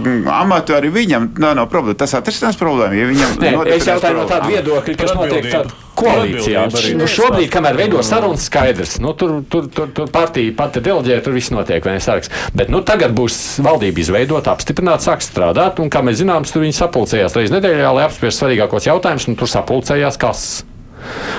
[0.00, 1.30] mm, amatu arī viņam.
[1.40, 1.98] Nav problēma.
[1.98, 2.96] Tas atrisinās problēmu.
[2.96, 6.64] Ja viņam Nē, es jautāju no tāda viedokļa, kas notiek tad koalīcijā.
[6.96, 8.96] Nu, šobrīd, kamēr veido sarunas, skaidrs.
[9.02, 12.32] Nu, tur, tur, tur, tur partija pati deleģē, tur viss notiek, vai ne saraksts.
[12.56, 15.82] Bet nu, tagad būs valdība izveidota, apstiprināta, sāk strādāt.
[15.82, 19.52] Un, kā mēs zinām, tur viņi sapulcējās reizes nedēļā, lai apspriestu svarīgākos jautājumus, un tur
[19.52, 20.48] sapulcējās kas.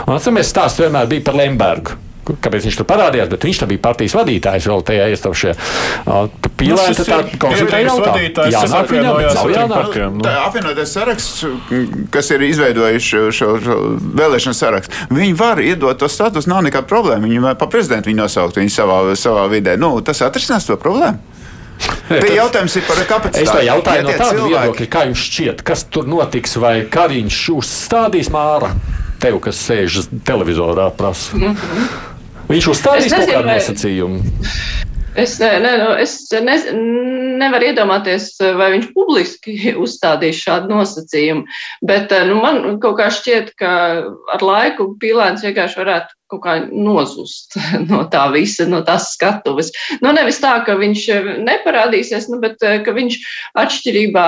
[0.05, 1.99] Un atceramies, stāsts vienmēr bija par Lembergu
[2.41, 5.07] kāpēc viņš tur parādījās, bet viņš bija partijas vadītājs vēl tajā.
[6.61, 8.53] Pīlēna nu, tā konsultēja jautājums.
[8.53, 9.97] Jā, nāk viņam, nav jānāk.
[10.13, 10.25] Nu.
[10.25, 11.45] Tā apvienotais saraksts,
[12.13, 13.79] kas ir izveidojuši šo, šo
[14.21, 17.25] vēlēšanu sarakstu, viņi var iedot to status, nav nekāda problēma.
[17.25, 19.77] Viņi var pa prezidentu viņu nosaukt viņi savā, savā vidē.
[19.81, 21.31] Nu, tas atrisinās to problēmu.
[22.11, 23.45] Te jautājums ir par kapacitāti.
[23.45, 27.41] Es to jautāju ja no tāda viedokļa, kā jums šķiet, kas tur notiks, vai Kariņš
[27.55, 28.73] uzstādīs māra
[29.21, 31.37] tev, kas sēž televizorā, prasa.
[31.37, 32.10] Mm -hmm.
[32.51, 34.23] Viņš uzstādīs kaut kādu nosacījumu.
[35.15, 36.53] Es, ne, ne, nu, es ne,
[37.41, 41.43] nevaru iedomāties, vai viņš publiski uzstādīs šādu nosacījumu.
[41.87, 43.73] Bet nu, man kaut kā šķiet, ka
[44.35, 47.57] ar laiku pīlēns vienkārši varētu kaut kā nozust
[47.89, 49.73] no tā visa, no tās skatuves.
[49.99, 51.07] Nu, nevis tā, ka viņš
[51.43, 53.19] neparādīsies, nu, bet ka viņš
[53.63, 54.27] atšķirībā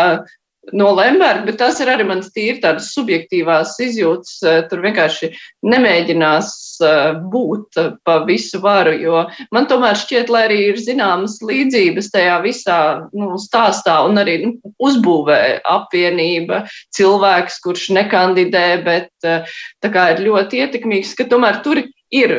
[0.72, 4.36] no Lemberga, bet tas ir arī mans tīri tādas subjektīvās izjūtas.
[4.48, 5.30] Eh, tur vienkārši
[5.68, 6.52] nemēģinās
[6.88, 7.02] eh,
[7.34, 9.24] būt pa visu varu, jo
[9.56, 12.80] man tomēr šķiet, lai arī ir zināmas līdzības tajā visā
[13.12, 16.64] nu, stāstā un arī nu, uzbūvē apvienība,
[16.96, 19.52] cilvēks, kurš nekandidē, bet eh,
[19.84, 22.32] tā kā ir ļoti ietekmīgs, ka tomēr tur ir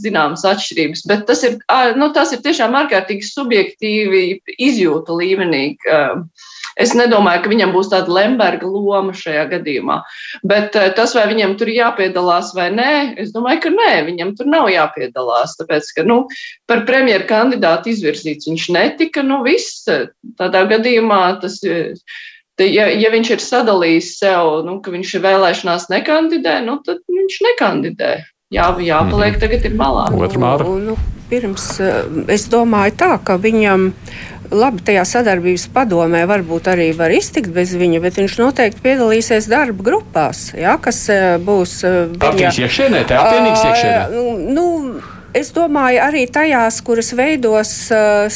[0.00, 1.56] zināmas atšķirības, bet tas ir,
[1.98, 4.22] nu, tas ir tiešām ārkārtīgi subjektīvi
[4.54, 5.64] izjūta līmenī.
[6.80, 10.00] Es nedomāju, ka viņam būs tāda Lemberga loma šajā gadījumā.
[10.46, 14.70] Bet tas, vai viņam tur jāpiedalās vai nē, es domāju, ka nē, viņam tur nav
[14.72, 15.58] jāpiedalās.
[15.60, 16.22] Tāpēc, ka nu,
[16.70, 19.24] par premjeru kandidātu izvirzīts viņš netika.
[19.26, 19.84] Nu, viss
[20.40, 21.60] tādā gadījumā tas.
[22.60, 27.38] Ja, ja viņš ir sadalījis sev, nu, ka viņš ir vēlēšanās nekandidē, nu, tad viņš
[27.46, 28.10] nekandidē
[28.54, 29.40] jā, jāpaliek mm.
[29.40, 30.08] tagad ir malā.
[30.12, 30.96] Nu, nu,
[31.30, 31.66] pirms
[32.30, 33.92] es domāju tā, ka viņam.
[34.50, 39.86] Labi, tajā sadarbības padomē varbūt arī var iztikt bez viņa, bet viņš noteikti piedalīsies darba
[39.86, 41.04] grupās, jā, kas
[41.46, 41.76] būs.
[42.18, 44.50] Partijas iekšienē, tā apvienības iekšienē.
[44.56, 44.66] Nu,
[45.36, 48.26] Es domāju, arī tajās, kuras veidos uh,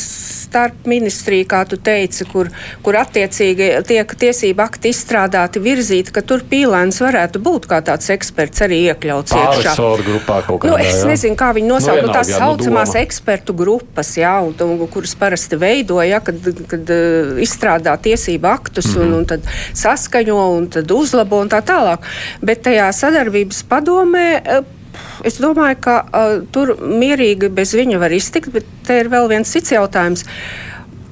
[0.54, 2.50] starp ministriju, kā tu teici, kur,
[2.86, 8.62] kur attiecīgi tiek tiesība akti izstrādāti, virzīti, ka tur pīlēns varētu būt kā tāds eksperts
[8.66, 9.74] arī iekļauts iekšā.
[10.04, 11.08] Grupā kaut kādā, nu, es jā.
[11.10, 14.86] nezinu, kā viņi nosauc nu, nu, tās jā, saucamās nu, ekspertu grupas, jā, un, un,
[14.94, 16.38] kuras parasti veidoja, kad,
[16.70, 19.02] kad uh, izstrādā tiesību aktus mm -hmm.
[19.02, 19.18] un, mhm.
[19.18, 19.50] un tad
[19.82, 22.06] saskaņo un tad uzlabo un tā tālāk.
[22.40, 24.28] Bet tajā sadarbības padomē.
[24.46, 24.82] Uh,
[25.26, 29.50] Es domāju, ka uh, tur mierīgi bez viņa var iztikt, bet te ir vēl viens
[29.50, 30.26] cits jautājums.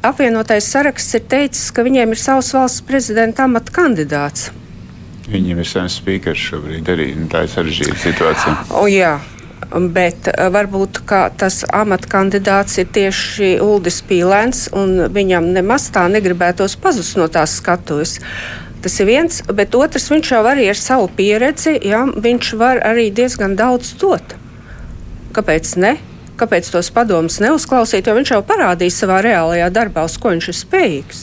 [0.03, 4.51] Apvienotais saraksts ir teicis, ka viņiem ir savs valsts prezidenta amata kandidāts.
[5.31, 7.13] Viņiem ir savs spīkers šobrīd arī.
[7.31, 8.57] Tā ir sarežģīta situācija.
[8.81, 9.21] O, jā.
[9.73, 10.99] Bet varbūt
[11.41, 18.19] tas amatkandidāts ir tieši Uldis Pīlēns, un viņam nemaz tā negribētos pazust no tās skatuves.
[18.83, 23.11] Tas ir viens, bet otrs, viņš jau arī ar savu pieredzi, jā, viņš var arī
[23.15, 24.35] diezgan daudz dot.
[25.37, 25.97] Kāpēc ne?
[26.41, 30.59] Kāpēc tos padomus neuzklausīt, jo viņš jau parādīja savā reālajā darbā, uz ko viņš ir
[30.59, 31.23] spējīgs.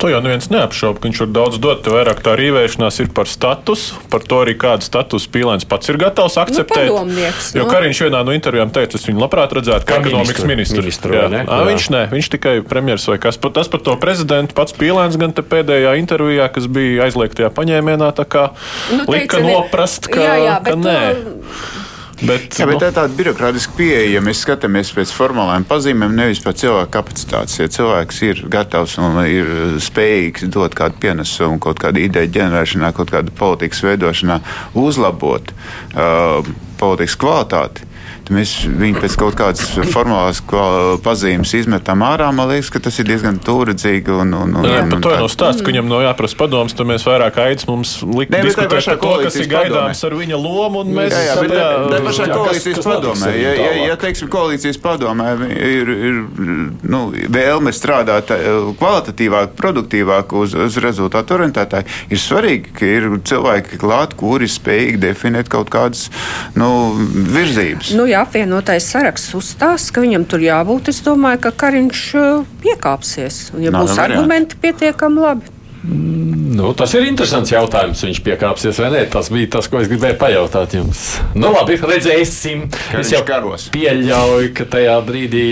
[0.00, 1.86] To jau neviens neapšauba, ka viņš var daudz dot.
[1.86, 6.38] Vairāk tā rīvēšanās ir par statusu, par to arī kādu statusu pīlēns pats ir gatavs
[6.38, 6.88] nu, akceptēt.
[6.90, 7.68] Nu, jo nu.
[7.70, 10.82] Kariņš vienā no intervijām teica, es viņu labprāt redzētu kā ekonomikas ministru.
[10.82, 11.26] ministru jā.
[11.30, 11.44] Ne?
[11.44, 11.60] Jā.
[11.68, 13.38] Viņš ne, viņš tikai premjeras vai kas.
[13.38, 18.26] Tas par to prezidentu pats pīlēns gan te pēdējā intervijā, kas bija aizliegtajā paņēmienā, tā
[18.26, 18.48] kā
[18.90, 20.98] nu, lika teica, noprast, ka, jā, jā, ka nē.
[21.14, 21.79] To...
[22.20, 26.12] Bet, Jā, bet nu, tā ir tāda birokrātiska pieeja, ja mēs skatāmies pēc formālām pazīmēm,
[26.18, 27.56] nevis pēc cilvēka kapacitātes.
[27.56, 29.48] Ja cilvēks ir gatavs un ir
[29.80, 34.40] spējīgs dot kādu pienesumu, kaut kādu ideju ģenerēšanā, kaut kādu politikas veidošanā,
[34.76, 37.88] uzlabot uh, politikas kvalitāti,
[38.34, 40.42] mēs viņu pēc kaut kādas formālās
[41.04, 42.30] pazīmes izmetam ārā.
[42.34, 44.14] Man liekas, ka tas ir diezgan tūredzīgi.
[44.20, 47.06] Un, un, un, Jā, par to nav stāsts, ka viņam nav jāprasa padoms, tad mēs
[47.06, 50.84] vairāk aids mums likt ne, diskutēt par to, kas ir gaidāms ar viņa lomu.
[50.90, 55.30] Mēs, jā, jā, bet tā, tā pašā koalīcijas padomē, ja, ja, ja teiksim, koalīcijas padomē
[55.56, 56.20] ir, ir
[56.90, 57.02] nu,
[57.38, 58.48] vēlme strādāt eh,
[58.80, 65.50] kvalitatīvāk, produktīvāk uz, uz rezultātu orientētāju, ir svarīgi, ka ir cilvēki klāt, kuri spējīgi definēt
[65.52, 66.08] kaut kādas
[66.58, 66.70] nu,
[67.34, 67.94] virzības.
[67.98, 73.42] Nu, jā, apvienotais saraksts uzstās, ka viņam tur jābūt, es domāju, ka Kariņš uh, piekāpsies.
[73.54, 75.59] Un, ja Nā, būs argumenti pietiekami labi.
[75.80, 78.02] Nu, tas ir interesants jautājums.
[78.04, 79.04] Viņš piekāpsies vai nē.
[79.12, 81.04] Tas bija tas, ko es gribēju pajautāt jums.
[81.32, 82.66] Nu, labi, redzēsim.
[82.90, 83.70] Kad es jau karos.
[83.72, 85.46] pieļauju, ka tajā brīdī,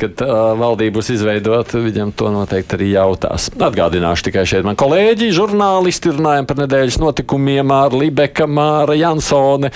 [0.00, 3.48] kad uh, valdība būs izveidota, viņam to noteikti arī jautās.
[3.56, 9.72] Atgādināšu tikai šeit man kolēģi, žurnālisti runājam par nedēļas notikumiem ar Libeka, Māra Jansone,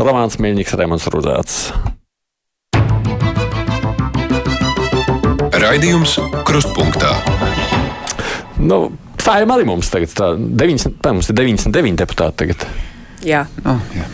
[0.00, 1.58] Romāns Miļņiks, Remons Rudāts.
[5.62, 6.16] Raidījums
[6.48, 7.12] Krustpunktā.
[8.62, 8.92] Nu,
[9.22, 10.40] Saimā arī mums tagad strādā.
[10.64, 12.66] 90, tā, mums ir 99 deputāti tagad.
[13.22, 13.44] Jā.
[13.64, 14.08] Oh, jā.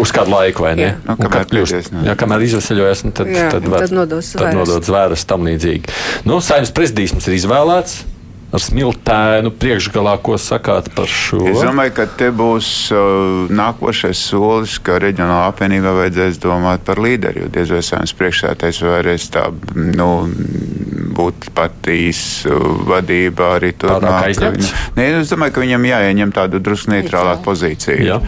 [0.00, 0.86] Uz kādu laiku, vai ne?
[0.88, 0.92] Jā.
[1.04, 4.30] Nu, Un kamēr kļūst, pēdējais, jā, kamēr izvesaļojas, nu, tad, Jā, tad, var, tad nodos
[4.32, 4.56] tad zvēres.
[4.56, 5.92] nodots zvēres tam līdzīgi.
[6.26, 7.98] Nu, Saimnes prezidijs mums ir izvēlēts
[8.50, 11.42] ar smiltēnu priekšgalā, ko sakāt par šo.
[11.52, 17.44] Es domāju, ka te būs uh, nākošais solis, ka reģionālā apvienībā vajadzēs domāt par līderi.
[17.44, 19.44] Jo diez vai saimnes priekšsētājs varēs tā
[19.76, 20.08] nu,
[21.20, 22.56] būt partijas uh,
[22.90, 24.40] vadībā arī turpmāk.
[24.96, 28.00] Nē, es domāju, ka viņam jāieņem tādu drusku neitrālāku pozīciju.
[28.08, 28.18] Jā.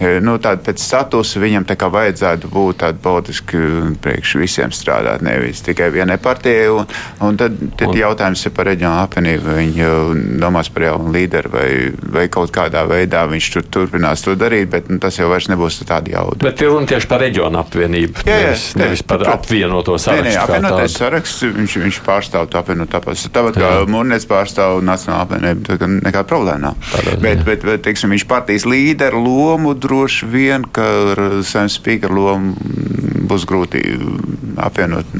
[0.00, 3.58] E, Nu, tāda pēc statusa viņam tā kā vajadzētu būt tāda politiski
[4.02, 6.68] priekš visiem strādāt, nevis tikai vienai partijai.
[6.72, 6.86] Un,
[7.20, 9.56] un tad, tad Un- jautājums ir par reģionālu apvienību.
[9.58, 9.98] Viņi jau
[10.40, 11.68] domās par jaunu līderi vai,
[12.16, 15.80] vai kaut kādā veidā viņš tur turpinās to darīt, bet nu, tas jau vairs nebūs
[15.84, 16.40] tāda jauda.
[16.44, 18.24] Bet ir runa tieši par reģionu apvienību.
[18.24, 19.44] Jā, jā, nevis, jā, nevis par protams.
[19.44, 20.34] apvienoto Nē, nē, sarakstu.
[20.34, 23.26] kā apvienotais saraksts, viņš, viņš pārstāv to apvienotu tāpēc.
[23.34, 23.70] Tāpat kā.
[23.90, 26.78] Mūrnēs pārstāv Nacionālo apvienību, gan nekāda problēma nav.
[26.92, 27.22] Tādā ziņā.
[27.24, 32.54] Bet, bet, bet teiksim, viņš partijas līderu lomu droši vien, ka ar saimnes spīkeru lomu
[33.28, 33.82] būs grūti
[34.60, 35.16] apvienot.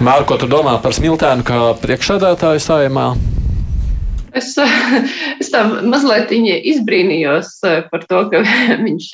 [0.00, 3.10] Mārko, ko tu domā par smiltēnu kā priekšsēdētāju saimā?
[4.36, 4.52] Es,
[5.42, 8.42] es tā mazliet izbrīnījos eh, par to, ka
[8.86, 9.08] viņš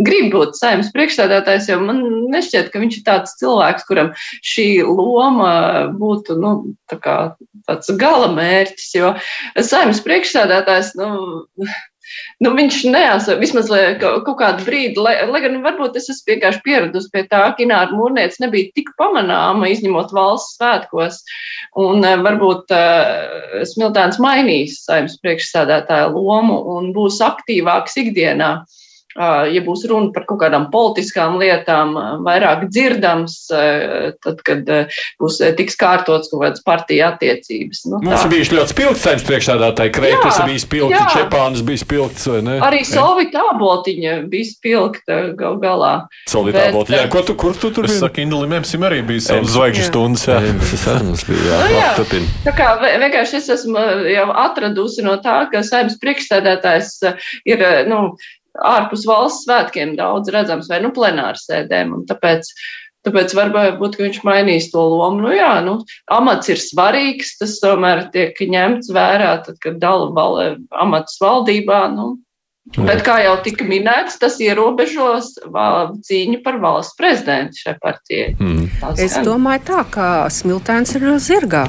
[0.00, 5.52] grib būt saimnes priekšstādātājs, jo man nešķiet, ka viņš ir tāds cilvēks, kuram šī loma
[5.98, 6.54] būtu nu,
[6.90, 7.16] tā kā,
[7.68, 8.90] tāds gala mērķis.
[8.96, 9.14] Jo
[9.60, 11.12] saimnes priekšstādātājs, nu,
[12.42, 16.32] Nu, viņš neesmu vismaz lai ka- kaut kādu brīdi, lai, lai gan varbūt es esmu
[16.32, 21.20] vienkārši pieradusi pie tā, ka Ināra Mūrniec nebija tik pamanāma, izņemot valsts svētkos.
[21.78, 28.54] Un eh, varbūt uh, Smiltēns mainīs saimnes priekšsēdētāja lomu un būs aktīvāks ikdienā.
[28.62, 28.81] Uh,
[29.16, 31.94] ja būs runa par kaut kādām politiskām lietām,
[32.24, 33.36] vairāk dzirdams,
[34.24, 34.68] tad, kad
[35.20, 37.84] būs tiks kārtots kaut kādas partija attiecības.
[37.92, 39.92] Nu, Mums bijuši ļoti spilgti saimnes priekšsēdētāji.
[39.96, 41.06] Kreitis Jā, bija spilgti, jā.
[41.16, 42.56] Čepānis bija spilgts, vai ne?
[42.64, 45.92] Arī Solvita Abotiņa bija spilgta gal galā.
[46.30, 46.96] Solvitā Bet, būtu.
[46.96, 48.00] Jā, ko tu, kur tu tur Es biji?
[48.06, 49.86] saku, Indulim Emsim arī bija savas Jā.
[49.88, 50.26] stundas.
[50.28, 50.40] Jā.
[51.02, 51.42] Mums bija.
[51.52, 51.82] Jā, Nu, jā.
[51.82, 52.28] labi, turpini.
[52.46, 56.92] Tā kā vienkārši es esmu jau atradusi no tā, ka saimnes priekšstādātājs
[57.48, 58.16] ir nu,
[58.58, 61.94] ārpus valsts svētkiem daudz redzams vai nu plenāru sēdēm.
[61.96, 62.50] un Tāpēc,
[63.06, 65.22] tāpēc varbūt ka viņš mainīs to lomu.
[65.26, 65.78] Nu, jā, nu,
[66.12, 71.86] amats ir svarīgs, tas tomēr tiek ņemts vērā, tad, kad dala val, amats valdībā.
[71.96, 72.18] Nu,
[72.78, 78.36] Bet, kā jau tika minēts, tas ierobežos val- cīņu par valsts prezidentu šai partijai.
[78.38, 78.68] Mm.
[79.02, 81.64] Es domāju, tā, ka Smiltēns ir zirgā.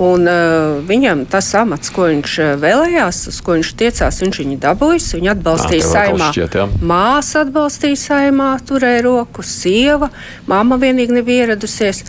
[0.00, 4.58] Un, uh, viņam tas amats, ko viņš uh, vēlējās, uz ko viņš tiecās, viņš viņu
[4.64, 5.10] dabūjis.
[5.18, 6.30] Viņu atbalstīja saimā.
[6.34, 6.66] šķiet, jā.
[6.82, 10.10] Māsa atbalstīja saimā, turēja roku, sieva,
[10.50, 12.04] mamma vienīgi nebija ieradusies.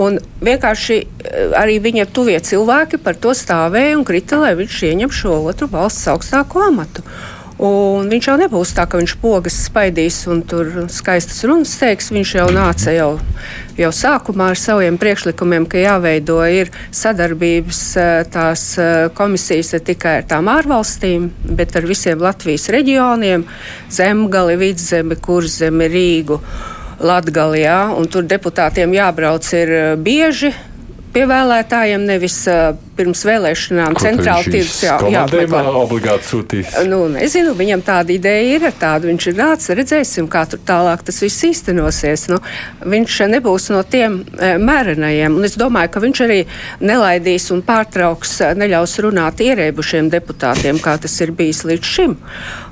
[0.00, 5.12] Un vienkārši uh, arī viņa tuvie cilvēki par to stāvēja un krita, lai viņš ieņem
[5.22, 7.06] šo otru valsts augstāko amatu.
[7.60, 12.08] Un viņš jau nebūs tā, ka viņš pogas spaidīs un tur skaistas runas teiks.
[12.14, 13.10] Viņš jau nāca jau,
[13.76, 20.16] jau sākumā ar saviem priekšlikumiem, ka jāveido ir sadarbības eh, tās eh, komisijas ne tikai
[20.22, 23.44] ar tām ārvalstīm, bet ar visiem Latvijas reģioniem-
[23.98, 26.40] Zemgali, Vidzemi, Kurzemi, Rīgu.
[27.00, 30.54] Latvijā, un tur deputātiem jābrauc ir eh, bieži
[31.14, 35.82] pie vēlētājiem, nevis uh, pirms vēlēšanām centrāla tirgus Komandējumā jāapmeklē.
[35.82, 36.72] obligāti sūtīs.
[36.88, 39.72] Nu, nezinu, viņam tāda ideja ir, ar tādu viņš ir nācis.
[39.78, 42.26] Redzēsim, kā tur tālāk tas viss īstenosies.
[42.32, 42.40] Nu,
[42.94, 45.38] viņš nebūs no tiem e, mērenajiem.
[45.38, 46.40] Un es domāju, ka viņš arī
[46.84, 52.18] nelaidīs un pārtrauks, neļaus runāt ierēbušiem deputātiem, kā tas ir bijis līdz šim.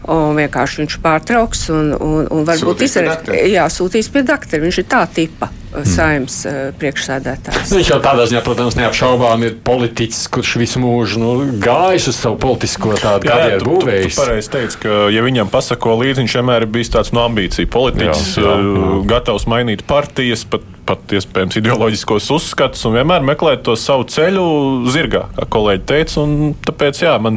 [0.08, 3.40] Un vienkārši viņš pārtrauks un, un, un varbūt dakteru.
[3.48, 4.64] Jā, sūtīs pie doktora.
[4.64, 5.50] Viņš ir tā tipa
[5.84, 7.72] saimnes e, priekšsēdētājs.
[7.76, 12.38] Viņš jau tādā ziņā, protams, neapšaubām ir politiķis, kurš visu mūžu nu, gājis uz savu
[12.42, 14.18] politisko tādu Jā, jā, karjeru tu būvējis.
[14.18, 18.30] pareizi teici, ka, ja viņam pasako līdzi, viņš vienmēr ir bijis tāds no ambīciju politiķis,
[18.38, 18.82] Jā, jā, jā.
[18.88, 24.46] uh, gatavs mainīt partijas, pat, pat iespējams ideoloģiskos uzskatus un vienmēr meklēt to savu ceļu
[24.94, 26.22] zirgā, kā kolēģi teica.
[26.24, 27.36] un Tāpēc jā, man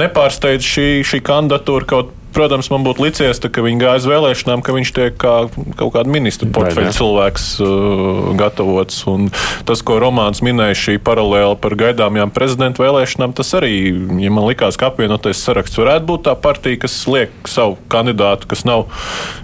[0.00, 4.62] nepārsteidz šī, šī kandidatūra kaut protams, man būtu licies, tā, ka viņi gāja uz vēlēšanām,
[4.64, 5.34] ka viņš tiek kā
[5.78, 9.02] kaut kāda ministra portfeļa cilvēks uh, gatavots.
[9.10, 9.30] Un
[9.68, 13.74] tas, ko Romāns minēja, šī paralēla par gaidāmajām prezidenta vēlēšanām, tas arī,
[14.22, 18.66] ja man likās, ka apvienotais saraksts varētu būt tā partija, kas liek savu kandidātu, kas
[18.68, 18.88] nav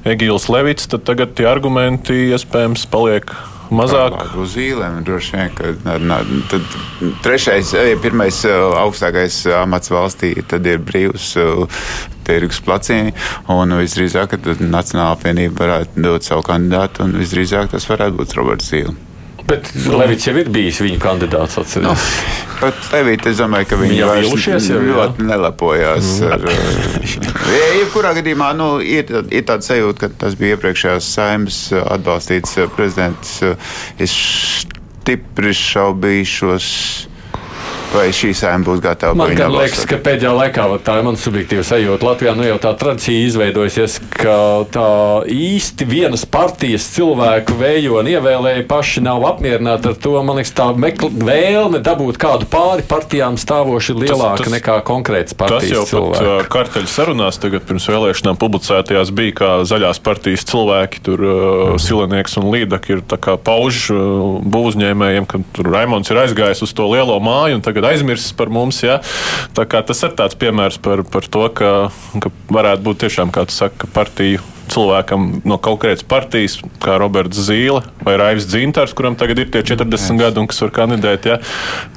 [0.08, 3.32] Egīls Levits, tad tagad tie argumenti iespējams paliek
[3.74, 4.16] mazāk.
[4.40, 5.72] Uz īlēm droši vien, ka
[6.50, 6.78] tad
[7.24, 11.76] trešais, eh, pirmais eh, augstākais amats valstī tad ir brīvs eh,
[12.26, 13.14] tirgus placīni,
[13.50, 19.09] un visdrīzāk, Nacionāla apvienība varētu dot savu kandidātu, un visdrīzāk tas varētu būt Roberts Zīle.
[19.50, 21.58] Bet Levits jau ir bijis viņa kandidāts.
[21.82, 21.94] Nu,
[22.60, 24.10] pat Levits, es domāju, ka viņi jau
[24.70, 26.10] jau ļoti nelepojās.
[26.22, 26.34] Mm.
[26.36, 26.44] Ar,
[27.80, 33.40] jebkurā gadījumā nu, ir, ir tāda sajūta, ka tas bija iepriekšējās saimnes atbalstīts prezidents.
[33.98, 34.14] Es
[34.62, 36.70] stipri šaubīšos
[37.94, 39.16] vai šī saima būs gatava.
[39.18, 42.06] Man liekas, ka pēdējā laikā tā ir mana subjektīva sajūta.
[42.06, 44.36] Latvijā nu jau tā tradīcija izveidojusies, ka
[44.72, 44.90] tā
[45.30, 50.14] īsti vienas partijas cilvēku vējo un ievēlēja paši nav apmierināti ar to.
[50.26, 54.78] Man liekas, tā mekl, vēlme dabūt kādu pāri partijām stāvoši ir lielāka tas, tas, nekā
[54.86, 55.90] konkrēts partijas cilvēks.
[55.90, 56.30] Tas jau cilvēku.
[56.44, 62.38] pat karteļu sarunās tagad pirms vēlēšanām publicētajās bija, kā zaļās partijas cilvēki, tur uh, Silenieks
[62.40, 63.04] un Līdaka ir
[63.44, 67.96] pauž uh, būvuzņēmējiem, ka tur Raimons ir aizgājis uz to lielo māju un tagad tagad
[67.96, 68.82] aizmirsis par mums.
[68.84, 69.00] Ja?
[69.56, 73.90] Tas ir tāds piemērs par, par to, ka, ka varētu būt tiešām, kā tu saki,
[73.94, 79.64] partiju cilvēkam no konkrētas partijas, kā Roberts Zīle vai Raivs Dzintars, kuram tagad ir tie
[79.66, 81.38] 40 gadi un kas var kandidēt, ja,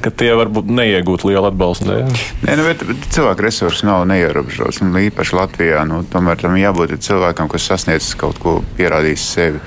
[0.02, 1.92] ka tie varbūt neiegūt lielu atbalstu.
[1.92, 2.00] Nē,
[2.48, 2.82] Nē nu, bet,
[3.14, 4.82] cilvēku resursi nav neierobežots.
[4.82, 9.62] Īpaši Latvijā nu, tomēr tam jābūt cilvēkam, kas sasniedz kaut ko, pierādījis sevi.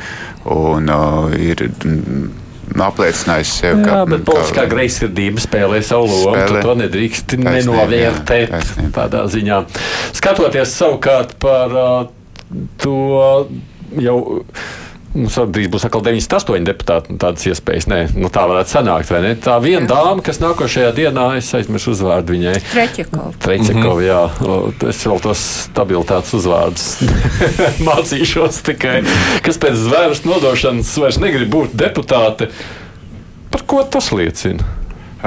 [0.50, 1.62] Un, uh, ir,
[2.84, 3.80] apliecinājis sev.
[3.80, 6.44] Jā, ka, bet politiskā kā, greizsirdība spēlē savu lomu.
[6.50, 8.92] Tu to nedrīkst taisnība, nenovērtēt jā, taisnība.
[9.00, 9.60] tādā ziņā.
[10.16, 11.94] Skatoties savukārt par uh,
[12.82, 12.98] to
[14.02, 14.18] jau
[15.16, 17.14] Mums drīz būs atkal 98 deputāti.
[17.14, 19.12] Nu, tādas iespējas, nē, nu, tā varētu sanākt.
[19.44, 22.56] Tā viena dāma, kas nākošajā dienā, es aizmirsu uzvārdu viņai.
[22.68, 23.32] Treķekova.
[23.40, 24.78] Treķekova, mm -hmm.
[24.82, 24.90] jā.
[24.92, 26.88] Es vēl tos stabilitātes uzvārdus
[27.88, 28.98] mācīšos tikai,
[29.46, 32.50] kas pēc zvēras nodošanas vairs negrib būt deputāte.
[33.50, 34.76] Par ko tas liecina?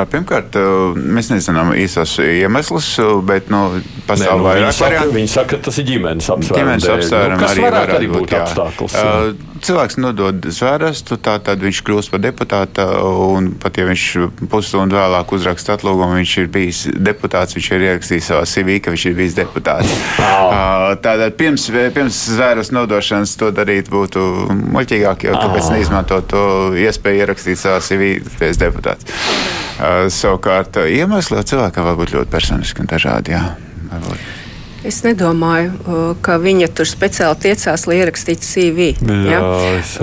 [0.10, 0.56] Pirmkārt,
[0.96, 2.92] mēs nezinām īstos iemeslus,
[3.26, 5.16] bet nu, pastāv nu, vairāk variantu.
[5.18, 6.60] Viņi saka, ka tas ir ģimenes apsvērums.
[6.60, 9.00] Ģimenes apsvērums nu, arī varētu arī būt, būt apstākļus.
[9.02, 12.86] Uh, cilvēks nodod zvērstu, tad viņš kļūst par deputātu,
[13.36, 14.06] un pat ja viņš
[14.52, 19.06] pusstundu vēlāk uzraksta atlūgumu, viņš ir bijis deputāts, viņš ir ierakstījis savā CV, ka viņš
[19.10, 19.94] ir bijis deputāts.
[20.24, 20.96] Oh.
[21.04, 24.26] Tātad pirms, pirms zvērstu nodošanas to darīt būtu
[24.74, 25.72] muļķīgāk, jo kāpēc oh.
[25.76, 26.44] neizmantot to
[26.80, 29.22] iespēju ierakstīt savā CV, ka esi deputāts.
[30.16, 33.36] Savukārt, iemesli cilvēkam var būt ļoti personiski un dažādi.
[33.38, 33.46] Jā,
[33.94, 34.39] varbūt.
[34.88, 38.90] Es nedomāju, ka viņa tur speciāli tiecās, lai ierakstītu CV.
[39.04, 39.42] Jā, ja?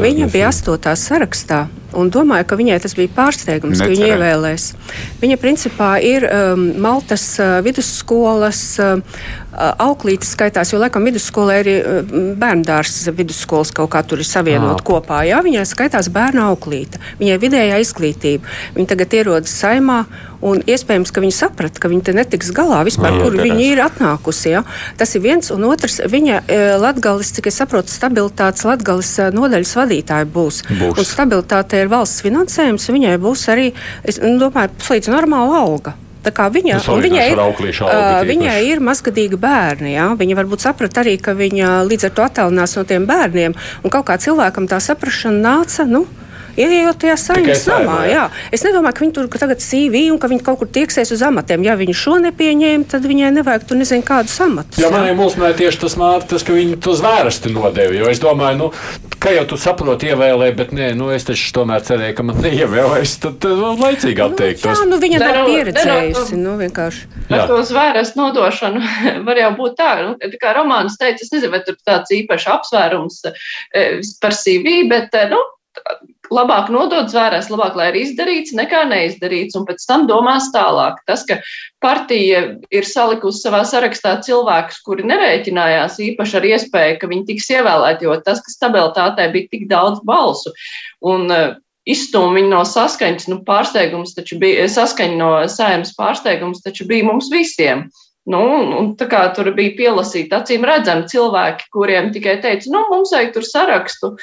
[0.05, 1.67] Viņa bija astotā sarakstā
[1.97, 3.89] un domāju, ka viņai tas bija pārsteigums, Necerē.
[3.89, 4.69] ka viņa ievēlēs.
[5.23, 9.01] Viņa principā ir um, Maltas uh, vidusskolas uh,
[9.83, 14.87] auklītes skaitās, jo laikam vidusskolē ir uh, bērndārs vidusskolas kaut kā tur ir savienot ah.
[14.87, 15.25] kopā.
[15.29, 18.57] Jā, viņai skaitās bērna auklīte, viņai vidējā izglītība.
[18.77, 20.05] Viņa tagad ierodas saimā.
[20.45, 23.81] Un iespējams, ka viņi saprata, ka viņi te netiks galā vispār, no, kur viņa ir
[23.81, 24.51] atnākusi.
[24.53, 24.63] Ja?
[25.01, 29.73] Tas ir viens, un otrs, viņa e, Latgales, cik es saprotu, stabilitātes Latgales e, nodaļas
[29.81, 30.61] vadītāja būs.
[30.69, 31.01] būs.
[31.01, 33.71] Un stabilitāte ir valsts finansējums, viņai būs arī,
[34.05, 35.97] es domāju, puslīdz normāla alga.
[36.27, 37.41] Viņa, viņai, ir,
[37.87, 39.93] uh, viņai ir mazgadīgi bērni.
[39.95, 40.09] Ja?
[40.19, 43.55] Viņa varbūt saprata arī, ka viņa līdz ar to attālinās no tiem bērniem.
[43.87, 45.87] Un kaut kā cilvēkam tā saprāšana nāca.
[45.87, 46.03] Nu,
[46.57, 48.27] Ienākot tajā saimnes namā, jā.
[48.55, 51.65] Es nedomāju, ka viņi tur tagad CV un ka viņi kaut kur tieksies uz amatiem.
[51.67, 54.81] Ja viņi šo nepieņēma, tad viņai nevajag tur nezinu kādus amatus.
[54.81, 57.93] Jā, manai mulsināja tieši tas mārtas, ka viņi to zvērsti nodeva.
[57.97, 58.71] Jo es domāju, nu,
[59.21, 63.17] kā jau tu saproti, ievēlē, bet nē, nu, es taču tomēr cerēju, ka man neievēlēs.
[63.27, 64.81] Tad, tad laicīgi atteiktos.
[64.81, 66.41] Nu, jā, nu, viņa nav pieredzējusi.
[66.41, 67.05] Nu, vienkārši.
[67.37, 68.83] Ar to zvērstu nodošanu
[69.29, 72.49] var jau būt tā, nu, tā kā Romāns teica, es nezinu, vai tur tāds īpašs
[72.55, 75.43] apsvērums eh, par CV, bet, eh, nu,
[76.35, 80.99] labāk nodot zvērēs, labāk, lai ir izdarīts, nekā neizdarīts, un pēc tam domās tālāk.
[81.09, 81.39] Tas, ka
[81.83, 82.43] partija
[82.75, 88.19] ir salikusi savā sarakstā cilvēkus, kuri nerēķinājās īpaši ar iespēju, ka viņi tiks ievēlēti, jo
[88.27, 90.55] tas, ka stabilitātei bija tik daudz balsu
[91.07, 91.55] un uh,
[91.87, 97.31] izstūma viņu no saskaņas, nu, pārsteigums taču bija, saskaņa no sēmas pārsteigums taču bija mums
[97.33, 97.87] visiem.
[98.27, 98.43] Nu,
[98.81, 103.37] un tā kā tur bija pielasīti acīm redzami cilvēki, kuriem tikai teica, nu, mums vajag
[103.37, 104.17] tur sarakstu,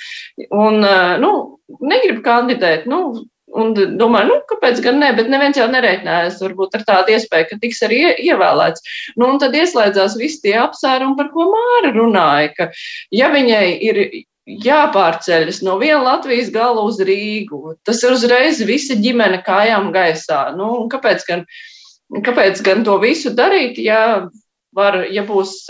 [0.52, 0.84] un,
[1.24, 1.36] nu,
[1.80, 3.24] negrib kandidēt, nu,
[3.54, 7.58] Un domāju, nu, kāpēc gan ne, bet neviens jau nereiķinājās varbūt ar tādu iespēju, ka
[7.62, 8.82] tiks arī ievēlēts.
[9.14, 12.68] Nu, un tad ieslēdzās visi tie apsvērumi, par ko Māra runāja, ka
[13.14, 14.00] ja viņai ir
[14.66, 20.48] jāpārceļas no viena Latvijas gala uz Rīgu, tas ir uzreiz visa ģimene kājām gaisā.
[20.58, 21.46] Nu, kāpēc, gan,
[22.12, 24.30] kāpēc gan to visu darīt, ja,
[24.76, 25.68] var, ja būs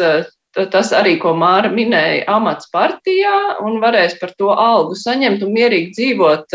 [0.53, 5.93] tas arī, ko Māra minēja, amats partijā un varēs par to algu saņemt un mierīgi
[5.97, 6.53] dzīvot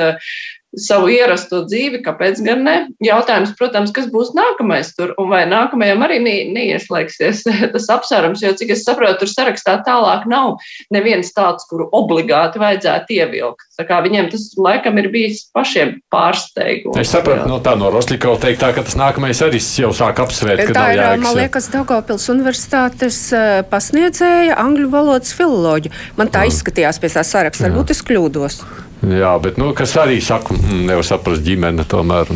[0.83, 2.77] savu ierasto dzīvi, kāpēc gan ne?
[3.05, 8.75] Jautājums, protams, kas būs nākamais tur, un vai nākamajam arī neieslēgsies tas apsvērums, jo, cik
[8.75, 10.57] es saprotu, tur sarakstā tālāk nav
[10.95, 13.67] neviens tāds, kuru obligāti vajadzētu ievilkt.
[13.79, 16.99] Tā kā viņiem tas laikam ir bijis pašiem pārsteigums.
[16.99, 20.73] Es sapratu no tā no Roslikova teiktā, ka tas nākamais arī jau sāk apsvērt.
[20.75, 23.21] Tā ir, jēgas, man liekas, Daugavpils universitātes
[23.71, 25.95] pasniedzēja angļu valodas filoloģija.
[26.19, 28.63] Man tā izskatījās pēc tā saraksta, varbūt es kļūdos.
[29.07, 32.33] Jā, bet, nu, kas arī saka, mm, nevar saprast ģimene tomēr.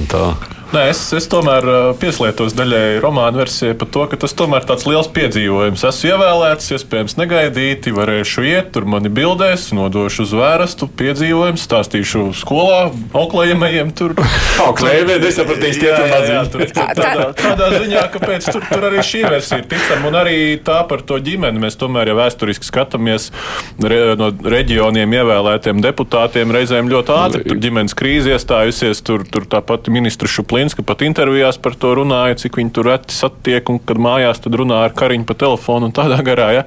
[0.72, 1.66] Nē, es, es tomēr
[2.00, 5.82] pieslietos daļai romāna versijai par to, ka tas tomēr tāds liels piedzīvojums.
[5.84, 12.86] Esmu ievēlēts, iespējams, negaidīti, varēšu iet, tur mani bildēs, nodošu uz vērastu, piedzīvojums, stāstīšu skolā,
[13.20, 14.14] auklējamajiem tur.
[14.64, 16.80] Auklējamie nesapratīs tie tur atzīst.
[17.02, 21.04] Tādā, tādā ziņā, kāpēc tur, tur arī šī versija ir ticama, un arī tā par
[21.04, 21.60] to ģimeni.
[21.60, 23.28] Mēs tomēr jau vēsturiski skatāmies
[23.76, 29.92] re, no reģioniem ievēlētiem deputātiem, reizēm ļoti ātri tur ģimenes krīze iestājusies, tur, tur tāpat
[29.92, 33.98] ministru šuplī Zelenska pat intervijās par to runāja, cik viņi tur reti satiek un kad
[33.98, 36.52] mājās tad runā ar Kariņu pa telefonu un tādā garā.
[36.54, 36.62] Ja?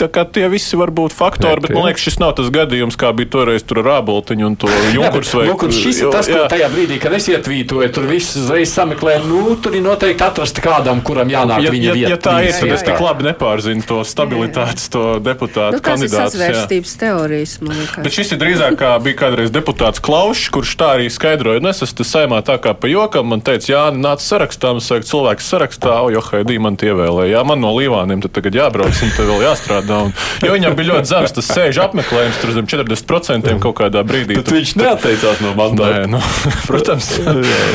[0.00, 3.10] Tā kā tie visi var būt faktori, bet man liekas, šis nav tas gadījums, kā
[3.12, 5.34] bija toreiz tur ar Āboltiņu un to Junkurs.
[5.36, 9.18] Vai, Lūk, šis ir tas, ko tajā brīdī, kad es ietvītoju, tur viss uzreiz sameklē,
[9.26, 12.14] nu, tur ir noteikti atrast kādam, kuram jānāk ja, viņa ja, vieta.
[12.14, 16.16] Ja tā ir, tad es tik labi nepārzinu to stabilitātes, to deputātu nu, kandidātu.
[16.16, 18.08] Tas ir sazvērstības teorijas, man liekas.
[18.08, 21.84] Bet šis ir drīzāk kā bija kādreiz deputāts Klaušs, kurš tā arī skaidroja, un es
[21.84, 25.98] esmu saimā tā kā pa jokam, man teica, jā, nāc sarakstā, man saka, cilvēks sarakstā,
[26.14, 27.32] jo Haidī man tie ievēlēja.
[27.34, 30.00] Jā, man no Līvāniem tad tagad jābrauc un tad vēl jāstrādā.
[30.06, 30.14] Un,
[30.44, 34.38] jo viņam bija ļoti zems tas sēž apmeklējums, tur zem 40% kaut kādā brīdī.
[34.38, 36.04] Tad viņš neatteicās no mandāta.
[36.10, 36.20] Nu,
[36.70, 37.10] protams,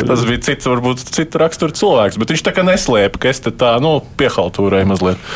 [0.07, 3.53] tas bija cits, varbūt cita rakstura cilvēks, bet viņš tā kā neslēpa, ka es te
[3.53, 5.30] tā, nu, piehaltūrēju mazliet.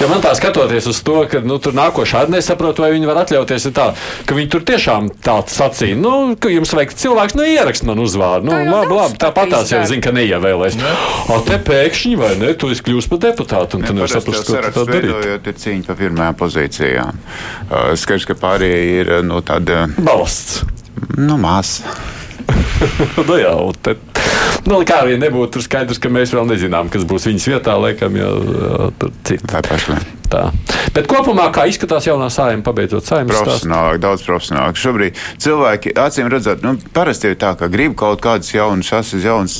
[0.00, 3.22] Ja man tā skatoties uz to, ka nu, tur nākošā arī nesaprotu, vai viņi var
[3.24, 3.90] atļauties tā,
[4.28, 8.50] ka viņi tur tiešām tāds sacīja, nu, ka jums vajag cilvēks, nu, ierakst man uzvārdu.
[8.50, 10.78] Nu, labi, labi, tāpat tās jau zina, ka neievēlēs.
[11.32, 14.60] O te pēkšņi, vai ne, tu esi kļūst par deputātu, un tu nevari saprast, ko
[14.74, 15.10] tu darīt.
[15.10, 17.22] Veidojot ir cīņa par pirmajām pozīcijām.
[17.66, 19.86] Uh, skaidrs, ka pārējie ir no tāda.
[19.96, 20.62] Balsts.
[21.16, 21.96] Nu, māsa.
[23.28, 23.96] nu, jā, te,
[24.68, 28.92] nu, kā arī nebūtu skaidrs, ka mēs vēl nezinām, kas būs viņas vietā, laikam, jau
[29.00, 29.48] tur citur.
[30.26, 30.50] Tā.
[30.94, 33.30] Bet kopumā, kā izskatās jaunā sājuma, pabeidzot sājumu?
[33.34, 34.78] Profesionālāk, daudz profesionālāk.
[34.80, 39.54] Šobrīd cilvēki, acīm redzot, nu, parasti ir tā, ka grib kaut kādus jaunus, asas jaunas,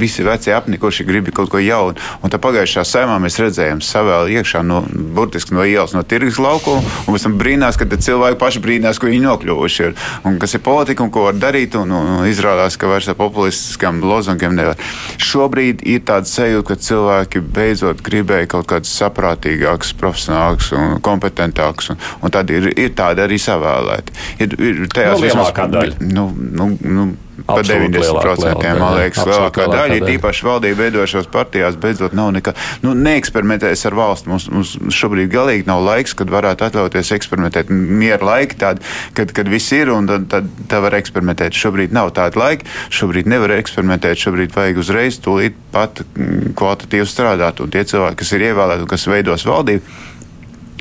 [0.00, 1.96] visi veci apnikuši grib kaut ko jaunu.
[2.22, 4.82] Un tā pagājušā sājumā mēs redzējām savēl iekšā no,
[5.16, 9.10] burtiski no ielas, no tirgus laukuma, un pēc tam brīnās, ka cilvēki paši brīnās, ko
[9.10, 9.96] viņi nokļuvuši ir.
[10.28, 13.18] Un kas ir politika un ko var darīt, un, un, un izrādās, ka vairs ar
[13.20, 14.80] populistiskām lozungiem nevar.
[15.22, 21.92] Šobrīd ir tāds sajūta, ka cilvēki beidzot gribēja kaut kādas saprātīgākas profesionālāks un kompetentāks.
[21.94, 24.16] Un, un tad ir, ir tādi arī savēlēti.
[24.42, 26.10] Ir, ir tajās nu, lielākā daļa.
[26.12, 27.06] Nu, nu, nu,
[27.46, 32.54] Pa 90% man liekas, lielākā daļa ir īpaši valdība veidošos partijās, beidzot nav nekā.
[32.84, 34.28] Nu, neeksperimentēs ar valsts.
[34.30, 37.72] Mums, mums šobrīd galīgi nav laiks, kad varētu atļauties eksperimentēt.
[37.72, 38.86] Miera laiki tādi,
[39.16, 41.56] kad, kad viss ir un tad, tad, tad var eksperimentēt.
[41.58, 47.62] Šobrīd nav tāda laika, šobrīd nevar eksperimentēt, šobrīd vajag uzreiz tūlīt pat mm, kvalitatīvi strādāt.
[47.64, 50.00] Un tie cilvēki, kas ir ievēlēti un kas veidos valdību,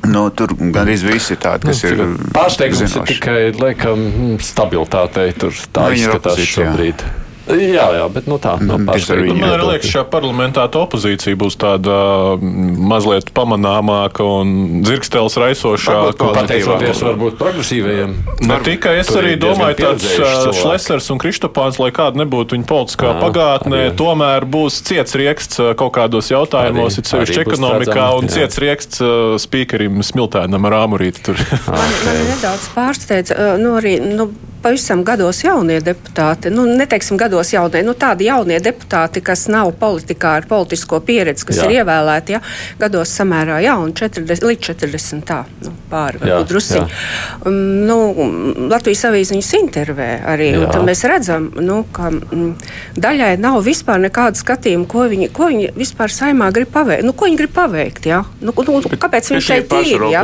[0.09, 2.29] Nu, tur gan arī viss ir tāds, kas nu, ir.
[2.33, 4.05] Pārsteigums ir tikai laikam,
[4.41, 5.29] stabilitātei.
[5.37, 7.05] Tur tā nu, izskatās šobrīd.
[7.05, 7.20] Jā.
[7.49, 9.33] Jā, jā, bet nu, tā nav no pārsteiguma.
[9.41, 11.95] Man arī liekas, šajā parlamentā tā opozīcija būs tāda
[12.37, 16.29] mm, mazliet pamanāmāka un dzirkstēls raisošāka.
[16.37, 18.13] Pateicoties varbūt progresīvajiem.
[18.45, 20.05] Ne tikai es arī domāju, tāds
[20.59, 23.97] Šlesers un Kristopāns, lai kāda nebūtu viņa politiskā jā, pagātnē, arī.
[23.99, 28.37] tomēr būs ciets rieksts kaut kādos jautājumos, it sevišķi ekonomikā, un jā.
[28.37, 29.01] ciets rieksts
[29.41, 31.41] spīkerim Smiltēnam ar āmurīti tur.
[31.73, 34.29] man, man nedaudz pārsteidz, nu arī, nu,
[34.61, 40.35] pavisam gados jaunie deputāti, nu, neteiksim gados jaunie, nu, tādi jaunie deputāti, kas nav politikā
[40.39, 41.67] ar politisko pieredzi, kas jā.
[41.67, 42.41] ir ievēlēti, ja,
[42.81, 46.99] gados samērā jauni, 40, līdz 40 tā, nu, pāri drusiņi.
[47.45, 47.97] Um, nu,
[48.71, 50.51] Latvijas avīze viņus intervē arī,
[50.85, 52.53] mēs redzam, nu, ka m,
[53.01, 57.05] daļai nav vispār nekāda skatījuma, ko viņi, ko viņi vispār saimā grib paveikt.
[57.07, 58.21] Nu, ko viņi grib paveikt, jā?
[58.41, 60.23] Nu, nu, kāpēc viņi šeit ir, jā?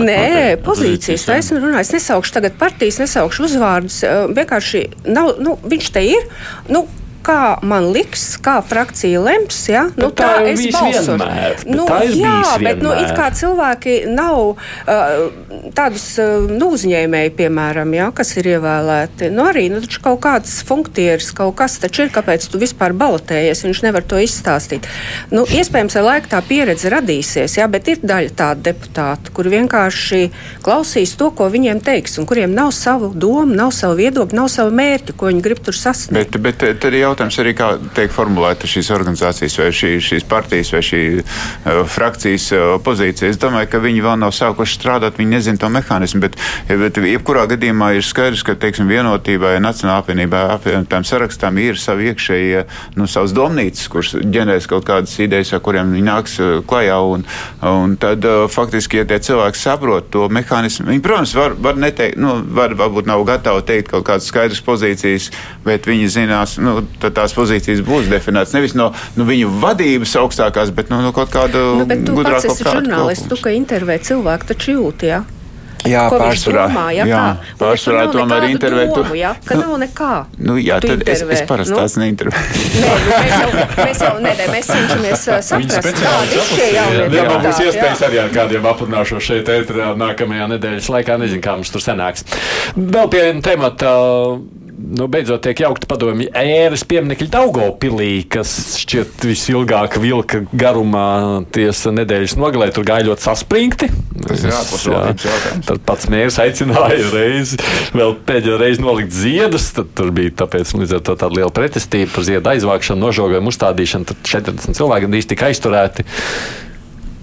[0.00, 0.22] Nē,
[0.64, 4.00] pozīcijas, tā esmu runājis, nesaukšu tagad partijas, nesaukšu uzvārdus.
[4.36, 6.26] Vienkārši nav, nu, viņš te ir.
[6.68, 6.86] Nu,
[7.24, 9.58] kā man liks, kā frakcija lems.
[9.70, 9.86] Ja?
[9.94, 11.16] Nu, bet tā, tā es balsošu.
[11.20, 17.94] Vienmēr, nu, jā, bet nu, it kā cilvēki nav uh, tādus uh, nu, uzņēmēji, piemēram,
[17.96, 19.30] ja, kas ir ievēlēti.
[19.34, 23.64] Nu, arī nu, kaut kāds funkcijas, kaut kas taču ir, kāpēc tu vispār balotējies.
[23.66, 24.88] Viņš nevar to izstāstīt.
[25.34, 30.22] Nu, iespējams, ar laiku tā pieredze radīsies, ja, bet ir daļa tādu deputātu, kuri vienkārši
[30.64, 34.74] klausīs to, ko viņiem teiks, un kuriem nav savu domu, nav savu viedokli, nav savu
[34.74, 36.38] mērķi, ko viņi grib tur sasniegt.
[36.40, 41.02] Bet, bet jautājums arī, kā tiek formulēta šīs organizācijas, vai šī, šīs partijas, vai šī
[41.20, 43.30] uh, frakcijas uh, pozīcija.
[43.30, 46.38] Es domāju, ka viņi vēl nav sākuši strādāt, viņi nezina to mehānismu, bet,
[46.68, 52.64] bet jebkurā gadījumā ir skaidrs, ka, teiksim, vienotībai, Nacionālā apvienībā, apvienotām sarakstām ir savi iekšējie,
[52.98, 57.26] nu, savas domnīcas, kuras ģenerēs kaut kādas idejas, ar kuriem viņi nāks uh, klajā, un,
[57.66, 62.18] un tad uh, faktiski, ja tie cilvēki saprot to mehānismu, viņi, protams, var, var neteikt,
[62.20, 65.30] nu, var, varbūt nav gatavi teikt kaut kādas skaidras pozīcijas,
[65.66, 70.72] bet viņi zinās, nu, tad tās pozīcijas būs definētas nevis no nu, viņu vadības augstākās,
[70.76, 72.46] bet no, nu, no kaut kāda nu, gudrāka.
[72.46, 75.20] Tu esi žurnālists, tu, ka intervē cilvēku, taču jūti, jā?
[75.20, 75.40] Ja?
[75.88, 76.66] Jā, ko pārsvarā.
[76.68, 77.54] Domā, ja, jā, tā.
[77.60, 78.90] pārsvarā tomēr intervēt.
[78.92, 80.10] Domu, ja, ka nu, nav nekā.
[80.36, 81.32] Nu, jā, tu tad intervē.
[81.32, 81.78] es, es parasti nu?
[81.80, 82.60] tās neintervēju.
[82.82, 83.48] Nē, nu, mēs jau,
[83.80, 88.22] mēs jau nedē, mēs cenšamies saprast, kādi ir šie jaunie jā, jā, mums iespējas arī
[88.26, 91.20] ar kādiem aprunāšo šeit ētrā nākamajā nedēļas laikā.
[91.24, 92.28] Nezinu, kā mums tur sanāks.
[92.76, 93.96] Vēl pie temata.
[93.96, 101.92] Uh, nu, beidzot tiek jaukta padomju ēras pieminekļi Daugopilī, kas šķiet visilgāk vilka garumā tiesa
[101.94, 102.70] nedēļas nogalē.
[102.74, 103.90] Tur gāja ļoti saspringti.
[104.20, 105.66] Tas ir ārpusvaldības jautājums.
[105.70, 107.60] Tad pats mērs aicināja reizi,
[107.96, 109.70] vēl pēdējo reizi nolikt ziedus.
[109.76, 114.10] Tad tur bija tāpēc līdz ar to tāda liela pretestība par ziedu aizvākšanu, nožogojumu uzstādīšanu.
[114.12, 116.06] Tad 40 cilvēki gandrīz tika aizturēti.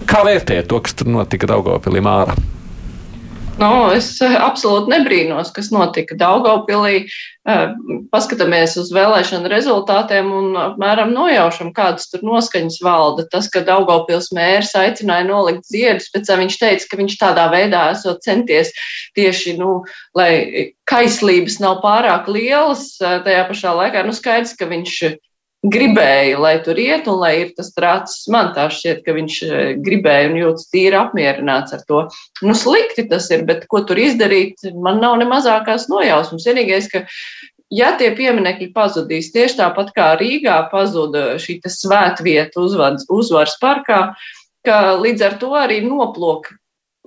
[0.08, 2.38] Kā vērtēt to, kas tur notika Daugopilī mārā?
[3.58, 7.08] Nu, es eh, absolūti nebrīnos, kas notika Daugaupilī.
[7.48, 7.62] Eh,
[8.12, 13.26] paskatāmies uz vēlēšanu rezultātiem un apmēram nojaušam, kādas tur noskaņas valda.
[13.32, 17.82] Tas, ka Daugaupils mērs aicināja nolikt ziedus, pēc tam viņš teica, ka viņš tādā veidā
[17.96, 18.70] esot centies
[19.18, 19.80] tieši, nu,
[20.18, 20.30] lai
[20.88, 25.00] kaislības nav pārāk lielas, eh, tajā pašā laikā, nu, skaidrs, ka viņš
[25.66, 28.28] gribēja, lai tur iet, un lai ir tas trācis.
[28.30, 32.04] Man tā šķiet, ka viņš eh, gribēja un jūtas tīri apmierināts ar to.
[32.46, 36.46] Nu, slikti tas ir, bet ko tur izdarīt, man nav ne mazākās nojausmas.
[36.46, 37.04] Vienīgais, ka
[37.74, 44.00] ja tie pieminekļi pazudīs tieši tāpat kā Rīgā pazuda šī svētvieta uzvaras parkā,
[44.66, 46.52] ka līdz ar to arī noplok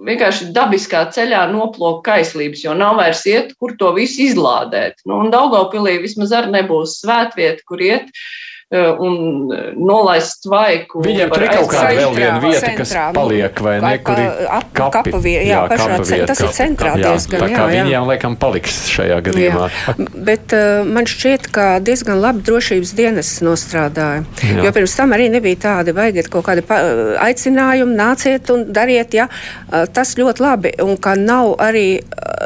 [0.08, 5.02] vienkārši dabiskā ceļā noplūk kaislības, jo nav vairs iet, kur to visu izlādēt.
[5.06, 8.10] Nu, un Daugopilī vismaz arī nebūs svētvieta, kur iet.
[8.10, 11.02] Eh, un eh, nolaist svaiku.
[11.04, 13.90] Viņiem tur ir kaut kāda vēl viena vieta, centrā, kas nu, paliek, vai ne?
[14.08, 17.44] Kur ir kapi, kapa vieta, jā, jā, pašā, kapa vieta, tas ir centrā jā, diezgan.
[17.44, 19.68] Tā kā jā, viņiem laikam paliks šajā gadījumā.
[19.76, 19.96] Jā.
[20.30, 24.24] Bet uh, man šķiet, ka diezgan labi drošības dienas nostrādāja.
[24.40, 24.64] Jā.
[24.64, 26.64] Jo pirms tam arī nebija tādi, vajag kaut kādi
[27.28, 29.28] aicinājumi, nāciet un dariet, ja.
[29.68, 30.74] Uh, tas ļoti labi.
[30.86, 32.00] Un ka nav arī,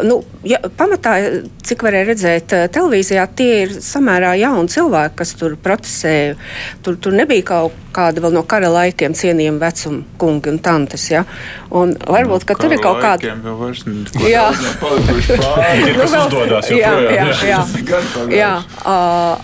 [0.09, 1.19] nu, ja, pamatā,
[1.65, 6.35] cik varēja redzēt televīzijā, tie ir samērā jauni cilvēki, kas tur protestē redzēju.
[6.83, 11.09] Tur, tur nebija kaut kāda vēl no kara laikiem cienījama vecuma kungi un tantes.
[11.11, 11.23] Ja?
[11.71, 13.25] Un varbūt, ka no tur ir kaut kāda.
[14.35, 18.53] Jā, nu, vēl, uzdodas, jā, jā, jā, jā, jā.
[18.85, 19.35] Uh,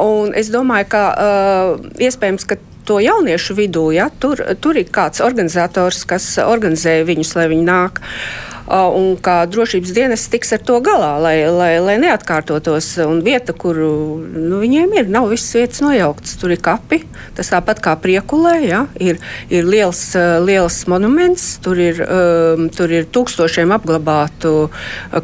[0.00, 5.22] un es domāju, ka uh, iespējams, ka to jauniešu vidū, ja, tur, tur ir kāds
[5.24, 8.02] organizators, kas organizē viņus, lai viņi nāk.
[8.02, 12.88] Uh, un kā drošības dienas tiks ar to galā, lai, lai, lai neatkārtotos.
[13.06, 16.36] Un vieta, kur nu, viņiem ir, nav visas vietas nojauktas.
[16.40, 17.02] Tur ir kapi,
[17.38, 18.84] tas tāpat kā priekulē, ja?
[19.00, 19.20] ir,
[19.52, 20.02] ir liels,
[20.44, 24.54] liels monuments, tur ir, um, tur ir tūkstošiem apglabātu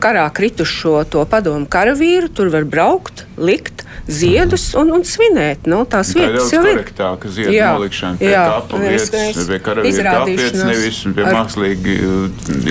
[0.02, 5.66] karā kritušo to padomu karavīru, tur var braukt, likt ziedus un, un svinēt.
[5.70, 6.82] Nu, tās tā vietas jau ir.
[6.96, 11.36] Tā ir ziedu jā, nolikšana pie jā, kapu vietas, pie karavīru kapietas, nevis pie ar...
[11.38, 11.96] mākslīgi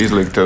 [0.04, 0.46] izlikta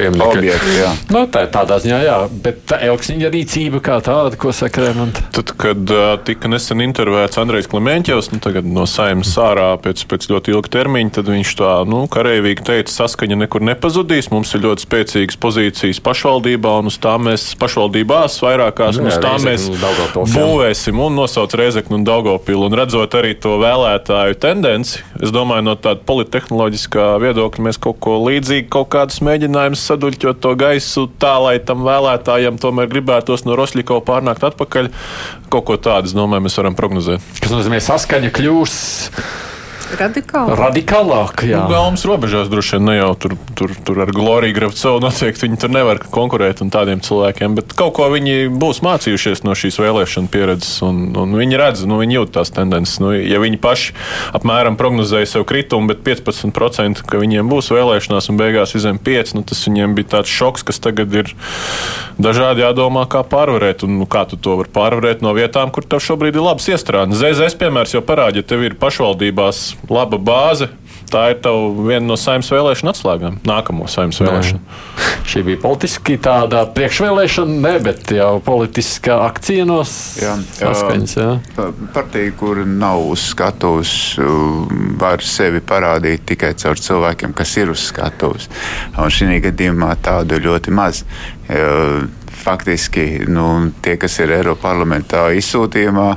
[0.00, 0.76] objekti.
[0.78, 0.92] Jā.
[1.12, 5.24] Nu, tā ir tādā ziņā, jā, bet tā Elksiņa rīcība kā tāda, ko saka Remonta.
[5.34, 10.28] Tad, kad uh, tika nesen intervēts Andrejs Klimenķevs, nu, tagad no saimnes ārā pēc, pēc
[10.32, 14.86] ļoti ilga termiņa, tad viņš tā, nu, kareivīgi teica, saskaņa nekur nepazudīs, mums ir ļoti
[14.86, 19.68] spēcīgas pozīcijas pašvaldībā, un uz tām mēs pašvaldībās vairākās, un uz tām mēs
[20.32, 25.76] būvēsim un nosauc Reizeknu un Daugopilu, un redzot arī to vēlētāju tendenci, es domāju, no
[25.78, 31.56] tāda politehnoloģiskā viedokļa mēs kaut ko līdzīgi, kaut kādus mēģinājumus saduļķot to gaisu tā, lai
[31.62, 34.90] tam vēlētājam tomēr gribētos no Rosļikova pārnākt atpakaļ.
[35.52, 37.24] Kaut ko tādu, es domāju, mēs varam prognozēt.
[37.40, 38.76] Tas nozīmē, saskaņa kļūs
[39.98, 40.56] Radikālāk.
[40.58, 41.62] Radikālāk, jā.
[41.62, 45.60] Nu, Gaumas robežās droši vien ne jau tur, tur, tur ar Gloriju Gravcovu noteikti viņi
[45.60, 50.32] tur nevar konkurēt un tādiem cilvēkiem, bet kaut ko viņi būs mācījušies no šīs vēlēšana
[50.32, 52.98] pieredzes un, un viņi redz, nu, viņi jūt tās tendences.
[53.02, 53.96] Nu, ja viņi paši
[54.38, 59.44] apmēram prognozēja sev kritumu, bet 15% ka viņiem būs vēlēšanās un beigās izem 5, nu,
[59.46, 61.32] tas viņiem bija tāds šoks, kas tagad ir
[62.22, 63.84] dažādi jādomā, kā pārvarēt.
[63.86, 67.20] Un, nu, kā tu to vari pārvarēt no vietām, kur tev šobrīd ir labas iestrādes.
[67.20, 70.68] ZZS piemērs jau parāda, ja tev ir pašvaldībās laba bāze,
[71.12, 71.40] tā ir
[71.86, 73.38] viena no saimnes vēlēšana atslēgām.
[73.46, 74.60] Nākamo saimnes vēlēšanu.
[75.30, 81.16] Šī bija politiski tāda priekšvēlēšana, ne, bet jau politiskā akcija no saskaņas.
[81.94, 83.94] Partija, kur nav uz skatuves,
[85.02, 88.48] var sevi parādīt tikai caur cilvēkiem, kas ir uz skatuves.
[88.96, 91.04] Un šī gadījumā tādu ļoti maz
[92.42, 93.46] faktiski nu,
[93.84, 96.08] tie, kas ir Eiropas parlamentā izsūtījumā,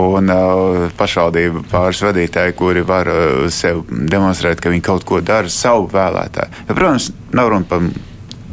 [0.00, 5.50] un uh, pašvaldību pāris vadītāji, kuri var uh, sev demonstrēt, ka viņi kaut ko dara
[5.52, 6.64] savu vēlētāju.
[6.68, 7.90] Ja, protams, nav runa par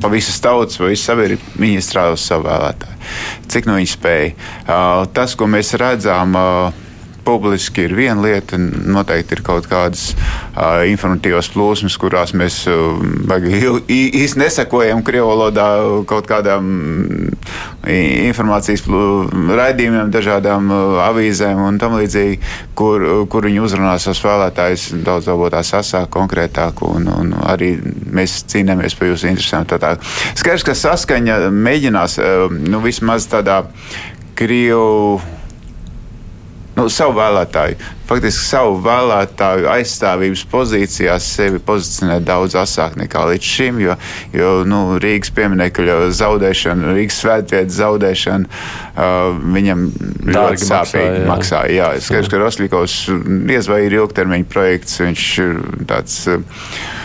[0.01, 2.97] pa visas tautas, pa visu sabiedrību, viņi strādā uz savu vēlētāju.
[3.49, 4.33] Cik nu viņi spēja?
[4.65, 6.86] Uh, tas, ko mēs redzam, uh,
[7.27, 13.01] publiski ir viena lieta, noteikti ir kaut kādas uh, informatīvas plūsmas, kurās mēs uh,
[13.87, 15.67] īsti nesakojam krievu valodā
[16.07, 16.69] kaut kādām
[17.87, 22.39] informācijas raidījumiem, dažādām uh, avīzēm un tam līdzīgi,
[22.77, 27.75] kur, kur viņi uzrunā savus vēlētājus daudz varbūt tā sasāk konkrētāk un, un arī
[28.13, 29.67] mēs cīnāmies par jūsu interesēm.
[30.37, 32.19] Skaidrs, ka saskaņa mēģinās
[32.67, 33.63] nu, vismaz tādā
[34.37, 35.17] Krievu
[36.77, 43.81] nu, savu vēlētāju, faktiski savu vēlētāju aizstāvības pozīcijās sevi pozicionē daudz asāk nekā līdz šim.
[43.83, 43.97] Jo,
[44.35, 49.87] jo nu, Rīgas pieminiekļa zaudēšana, Rīgas svētvietas zaudēšana uh, viņam
[50.27, 51.73] ļoti sāpīgi maksāja.
[51.73, 52.99] Jā, skaidrs, ka Rosļikovs
[53.49, 55.59] diez vai ir ilgtermiņa projekts, viņš ir
[55.89, 56.23] tāds.
[56.31, 56.95] Uh,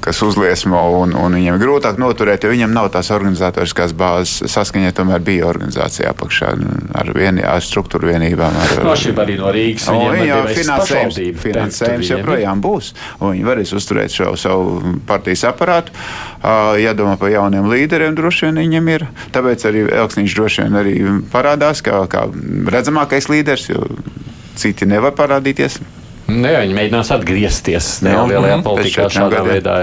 [0.00, 4.48] kas uzliesmo, un, un viņiem ir grūtāk noturēt, jo viņam nav tās organizatoriskās bāzes.
[4.52, 6.52] Saskaņā tomēr bija organizācija apakšā
[6.98, 8.56] ar, vieni, ar struktūru vienībām.
[8.64, 9.88] Ar, no šīm arī no Rīgas.
[10.26, 15.94] Jā, finansējums, finansējums joprojām būs, viņi varēs uzturēt šo savu partijas aparātu.
[16.82, 19.08] Jādomā par jauniem līderiem, droši vien viņam ir.
[19.34, 20.94] Tāpēc arī Elksniņš droši vien arī
[21.32, 22.26] parādās kā, kā
[22.72, 23.86] redzamākais līderis, jo
[24.58, 25.80] citi nevar parādīties.
[26.32, 29.76] Ne, nu viņi mēģinās atgriezties nelielajā mm, politikā šādā veidā.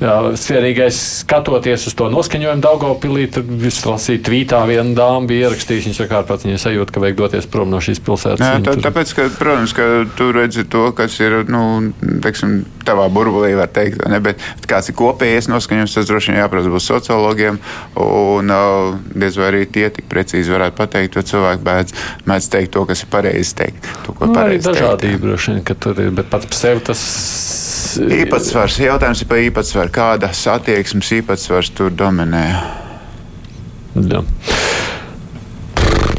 [0.00, 3.26] Ja Svarīgais skatoties uz to noskaņojumu Daugopilī,
[3.60, 7.50] viss lasīja tvītā viena dāma bija ierakstījusi, viņa saka, pats viņa sajūta, ka vajag doties
[7.50, 8.42] prom no šīs pilsētas.
[8.42, 11.62] Jā, tā, tāpēc, ka, protams, ka tu redzi to, kas ir, nu,
[12.24, 16.72] teiksim, tavā burbulī, var teikt, ne, bet kāds ir kopējais noskaņojums, tas droši vien jāprasa
[16.72, 17.58] būs sociologiem,
[18.02, 21.96] un uh, diez vai arī tie tik precīzi varētu pateikt, jo cilvēki mēdz,
[22.30, 23.90] mēdz teikt to, kas ir pareizi teikt.
[24.06, 27.02] To, nu, pareizi dažādība droši vien, ir, bet pats par sevi tas.
[27.96, 28.80] Īpatsvars.
[28.82, 29.92] Jautājums ir par īpatsvaru.
[29.94, 32.44] Kādas attieksmes īpatsvars tur dominē?
[33.96, 34.20] Jā.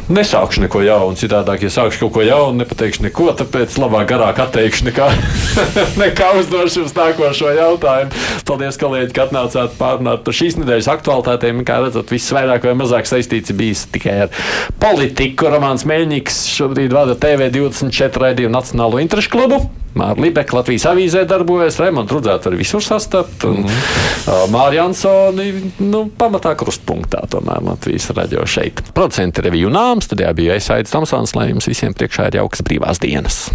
[0.08, 4.86] Nesaukšu neko jaunu, citādāk, ja sākšu kaut ko jaunu, nepateikšu neko, tāpēc labāk garāk atteikšu
[4.86, 5.08] nekā,
[6.02, 8.22] nekā uzdošu jums nākošo jautājumu.
[8.48, 11.60] Paldies, kolēģi, ka atnācāt pārunāt par šīs nedēļas aktualitātēm.
[11.68, 14.32] Kā redzat, viss vairāk vai mazāk saistīts bijis tikai ar
[14.80, 15.50] politiku.
[15.52, 19.60] Romāns Meļņiks šobrīd vada TV24 raidījumu Nacionālo interešu klubu.
[19.98, 23.44] Mārta Libeka Latvijas avīzē darbojas, Raimonds Rudzēts arī visur sastapt.
[23.48, 24.52] Un, mm -hmm.
[24.54, 28.82] Mārija Ansoni, nu, pamatā krustpunktā tomēr Latvijas raģio šeit.
[28.94, 33.50] Producenti reviju nāms, studijā bija Esaidis Tomsons, lai jums visiem priekšā ir jauks brīvās dienas.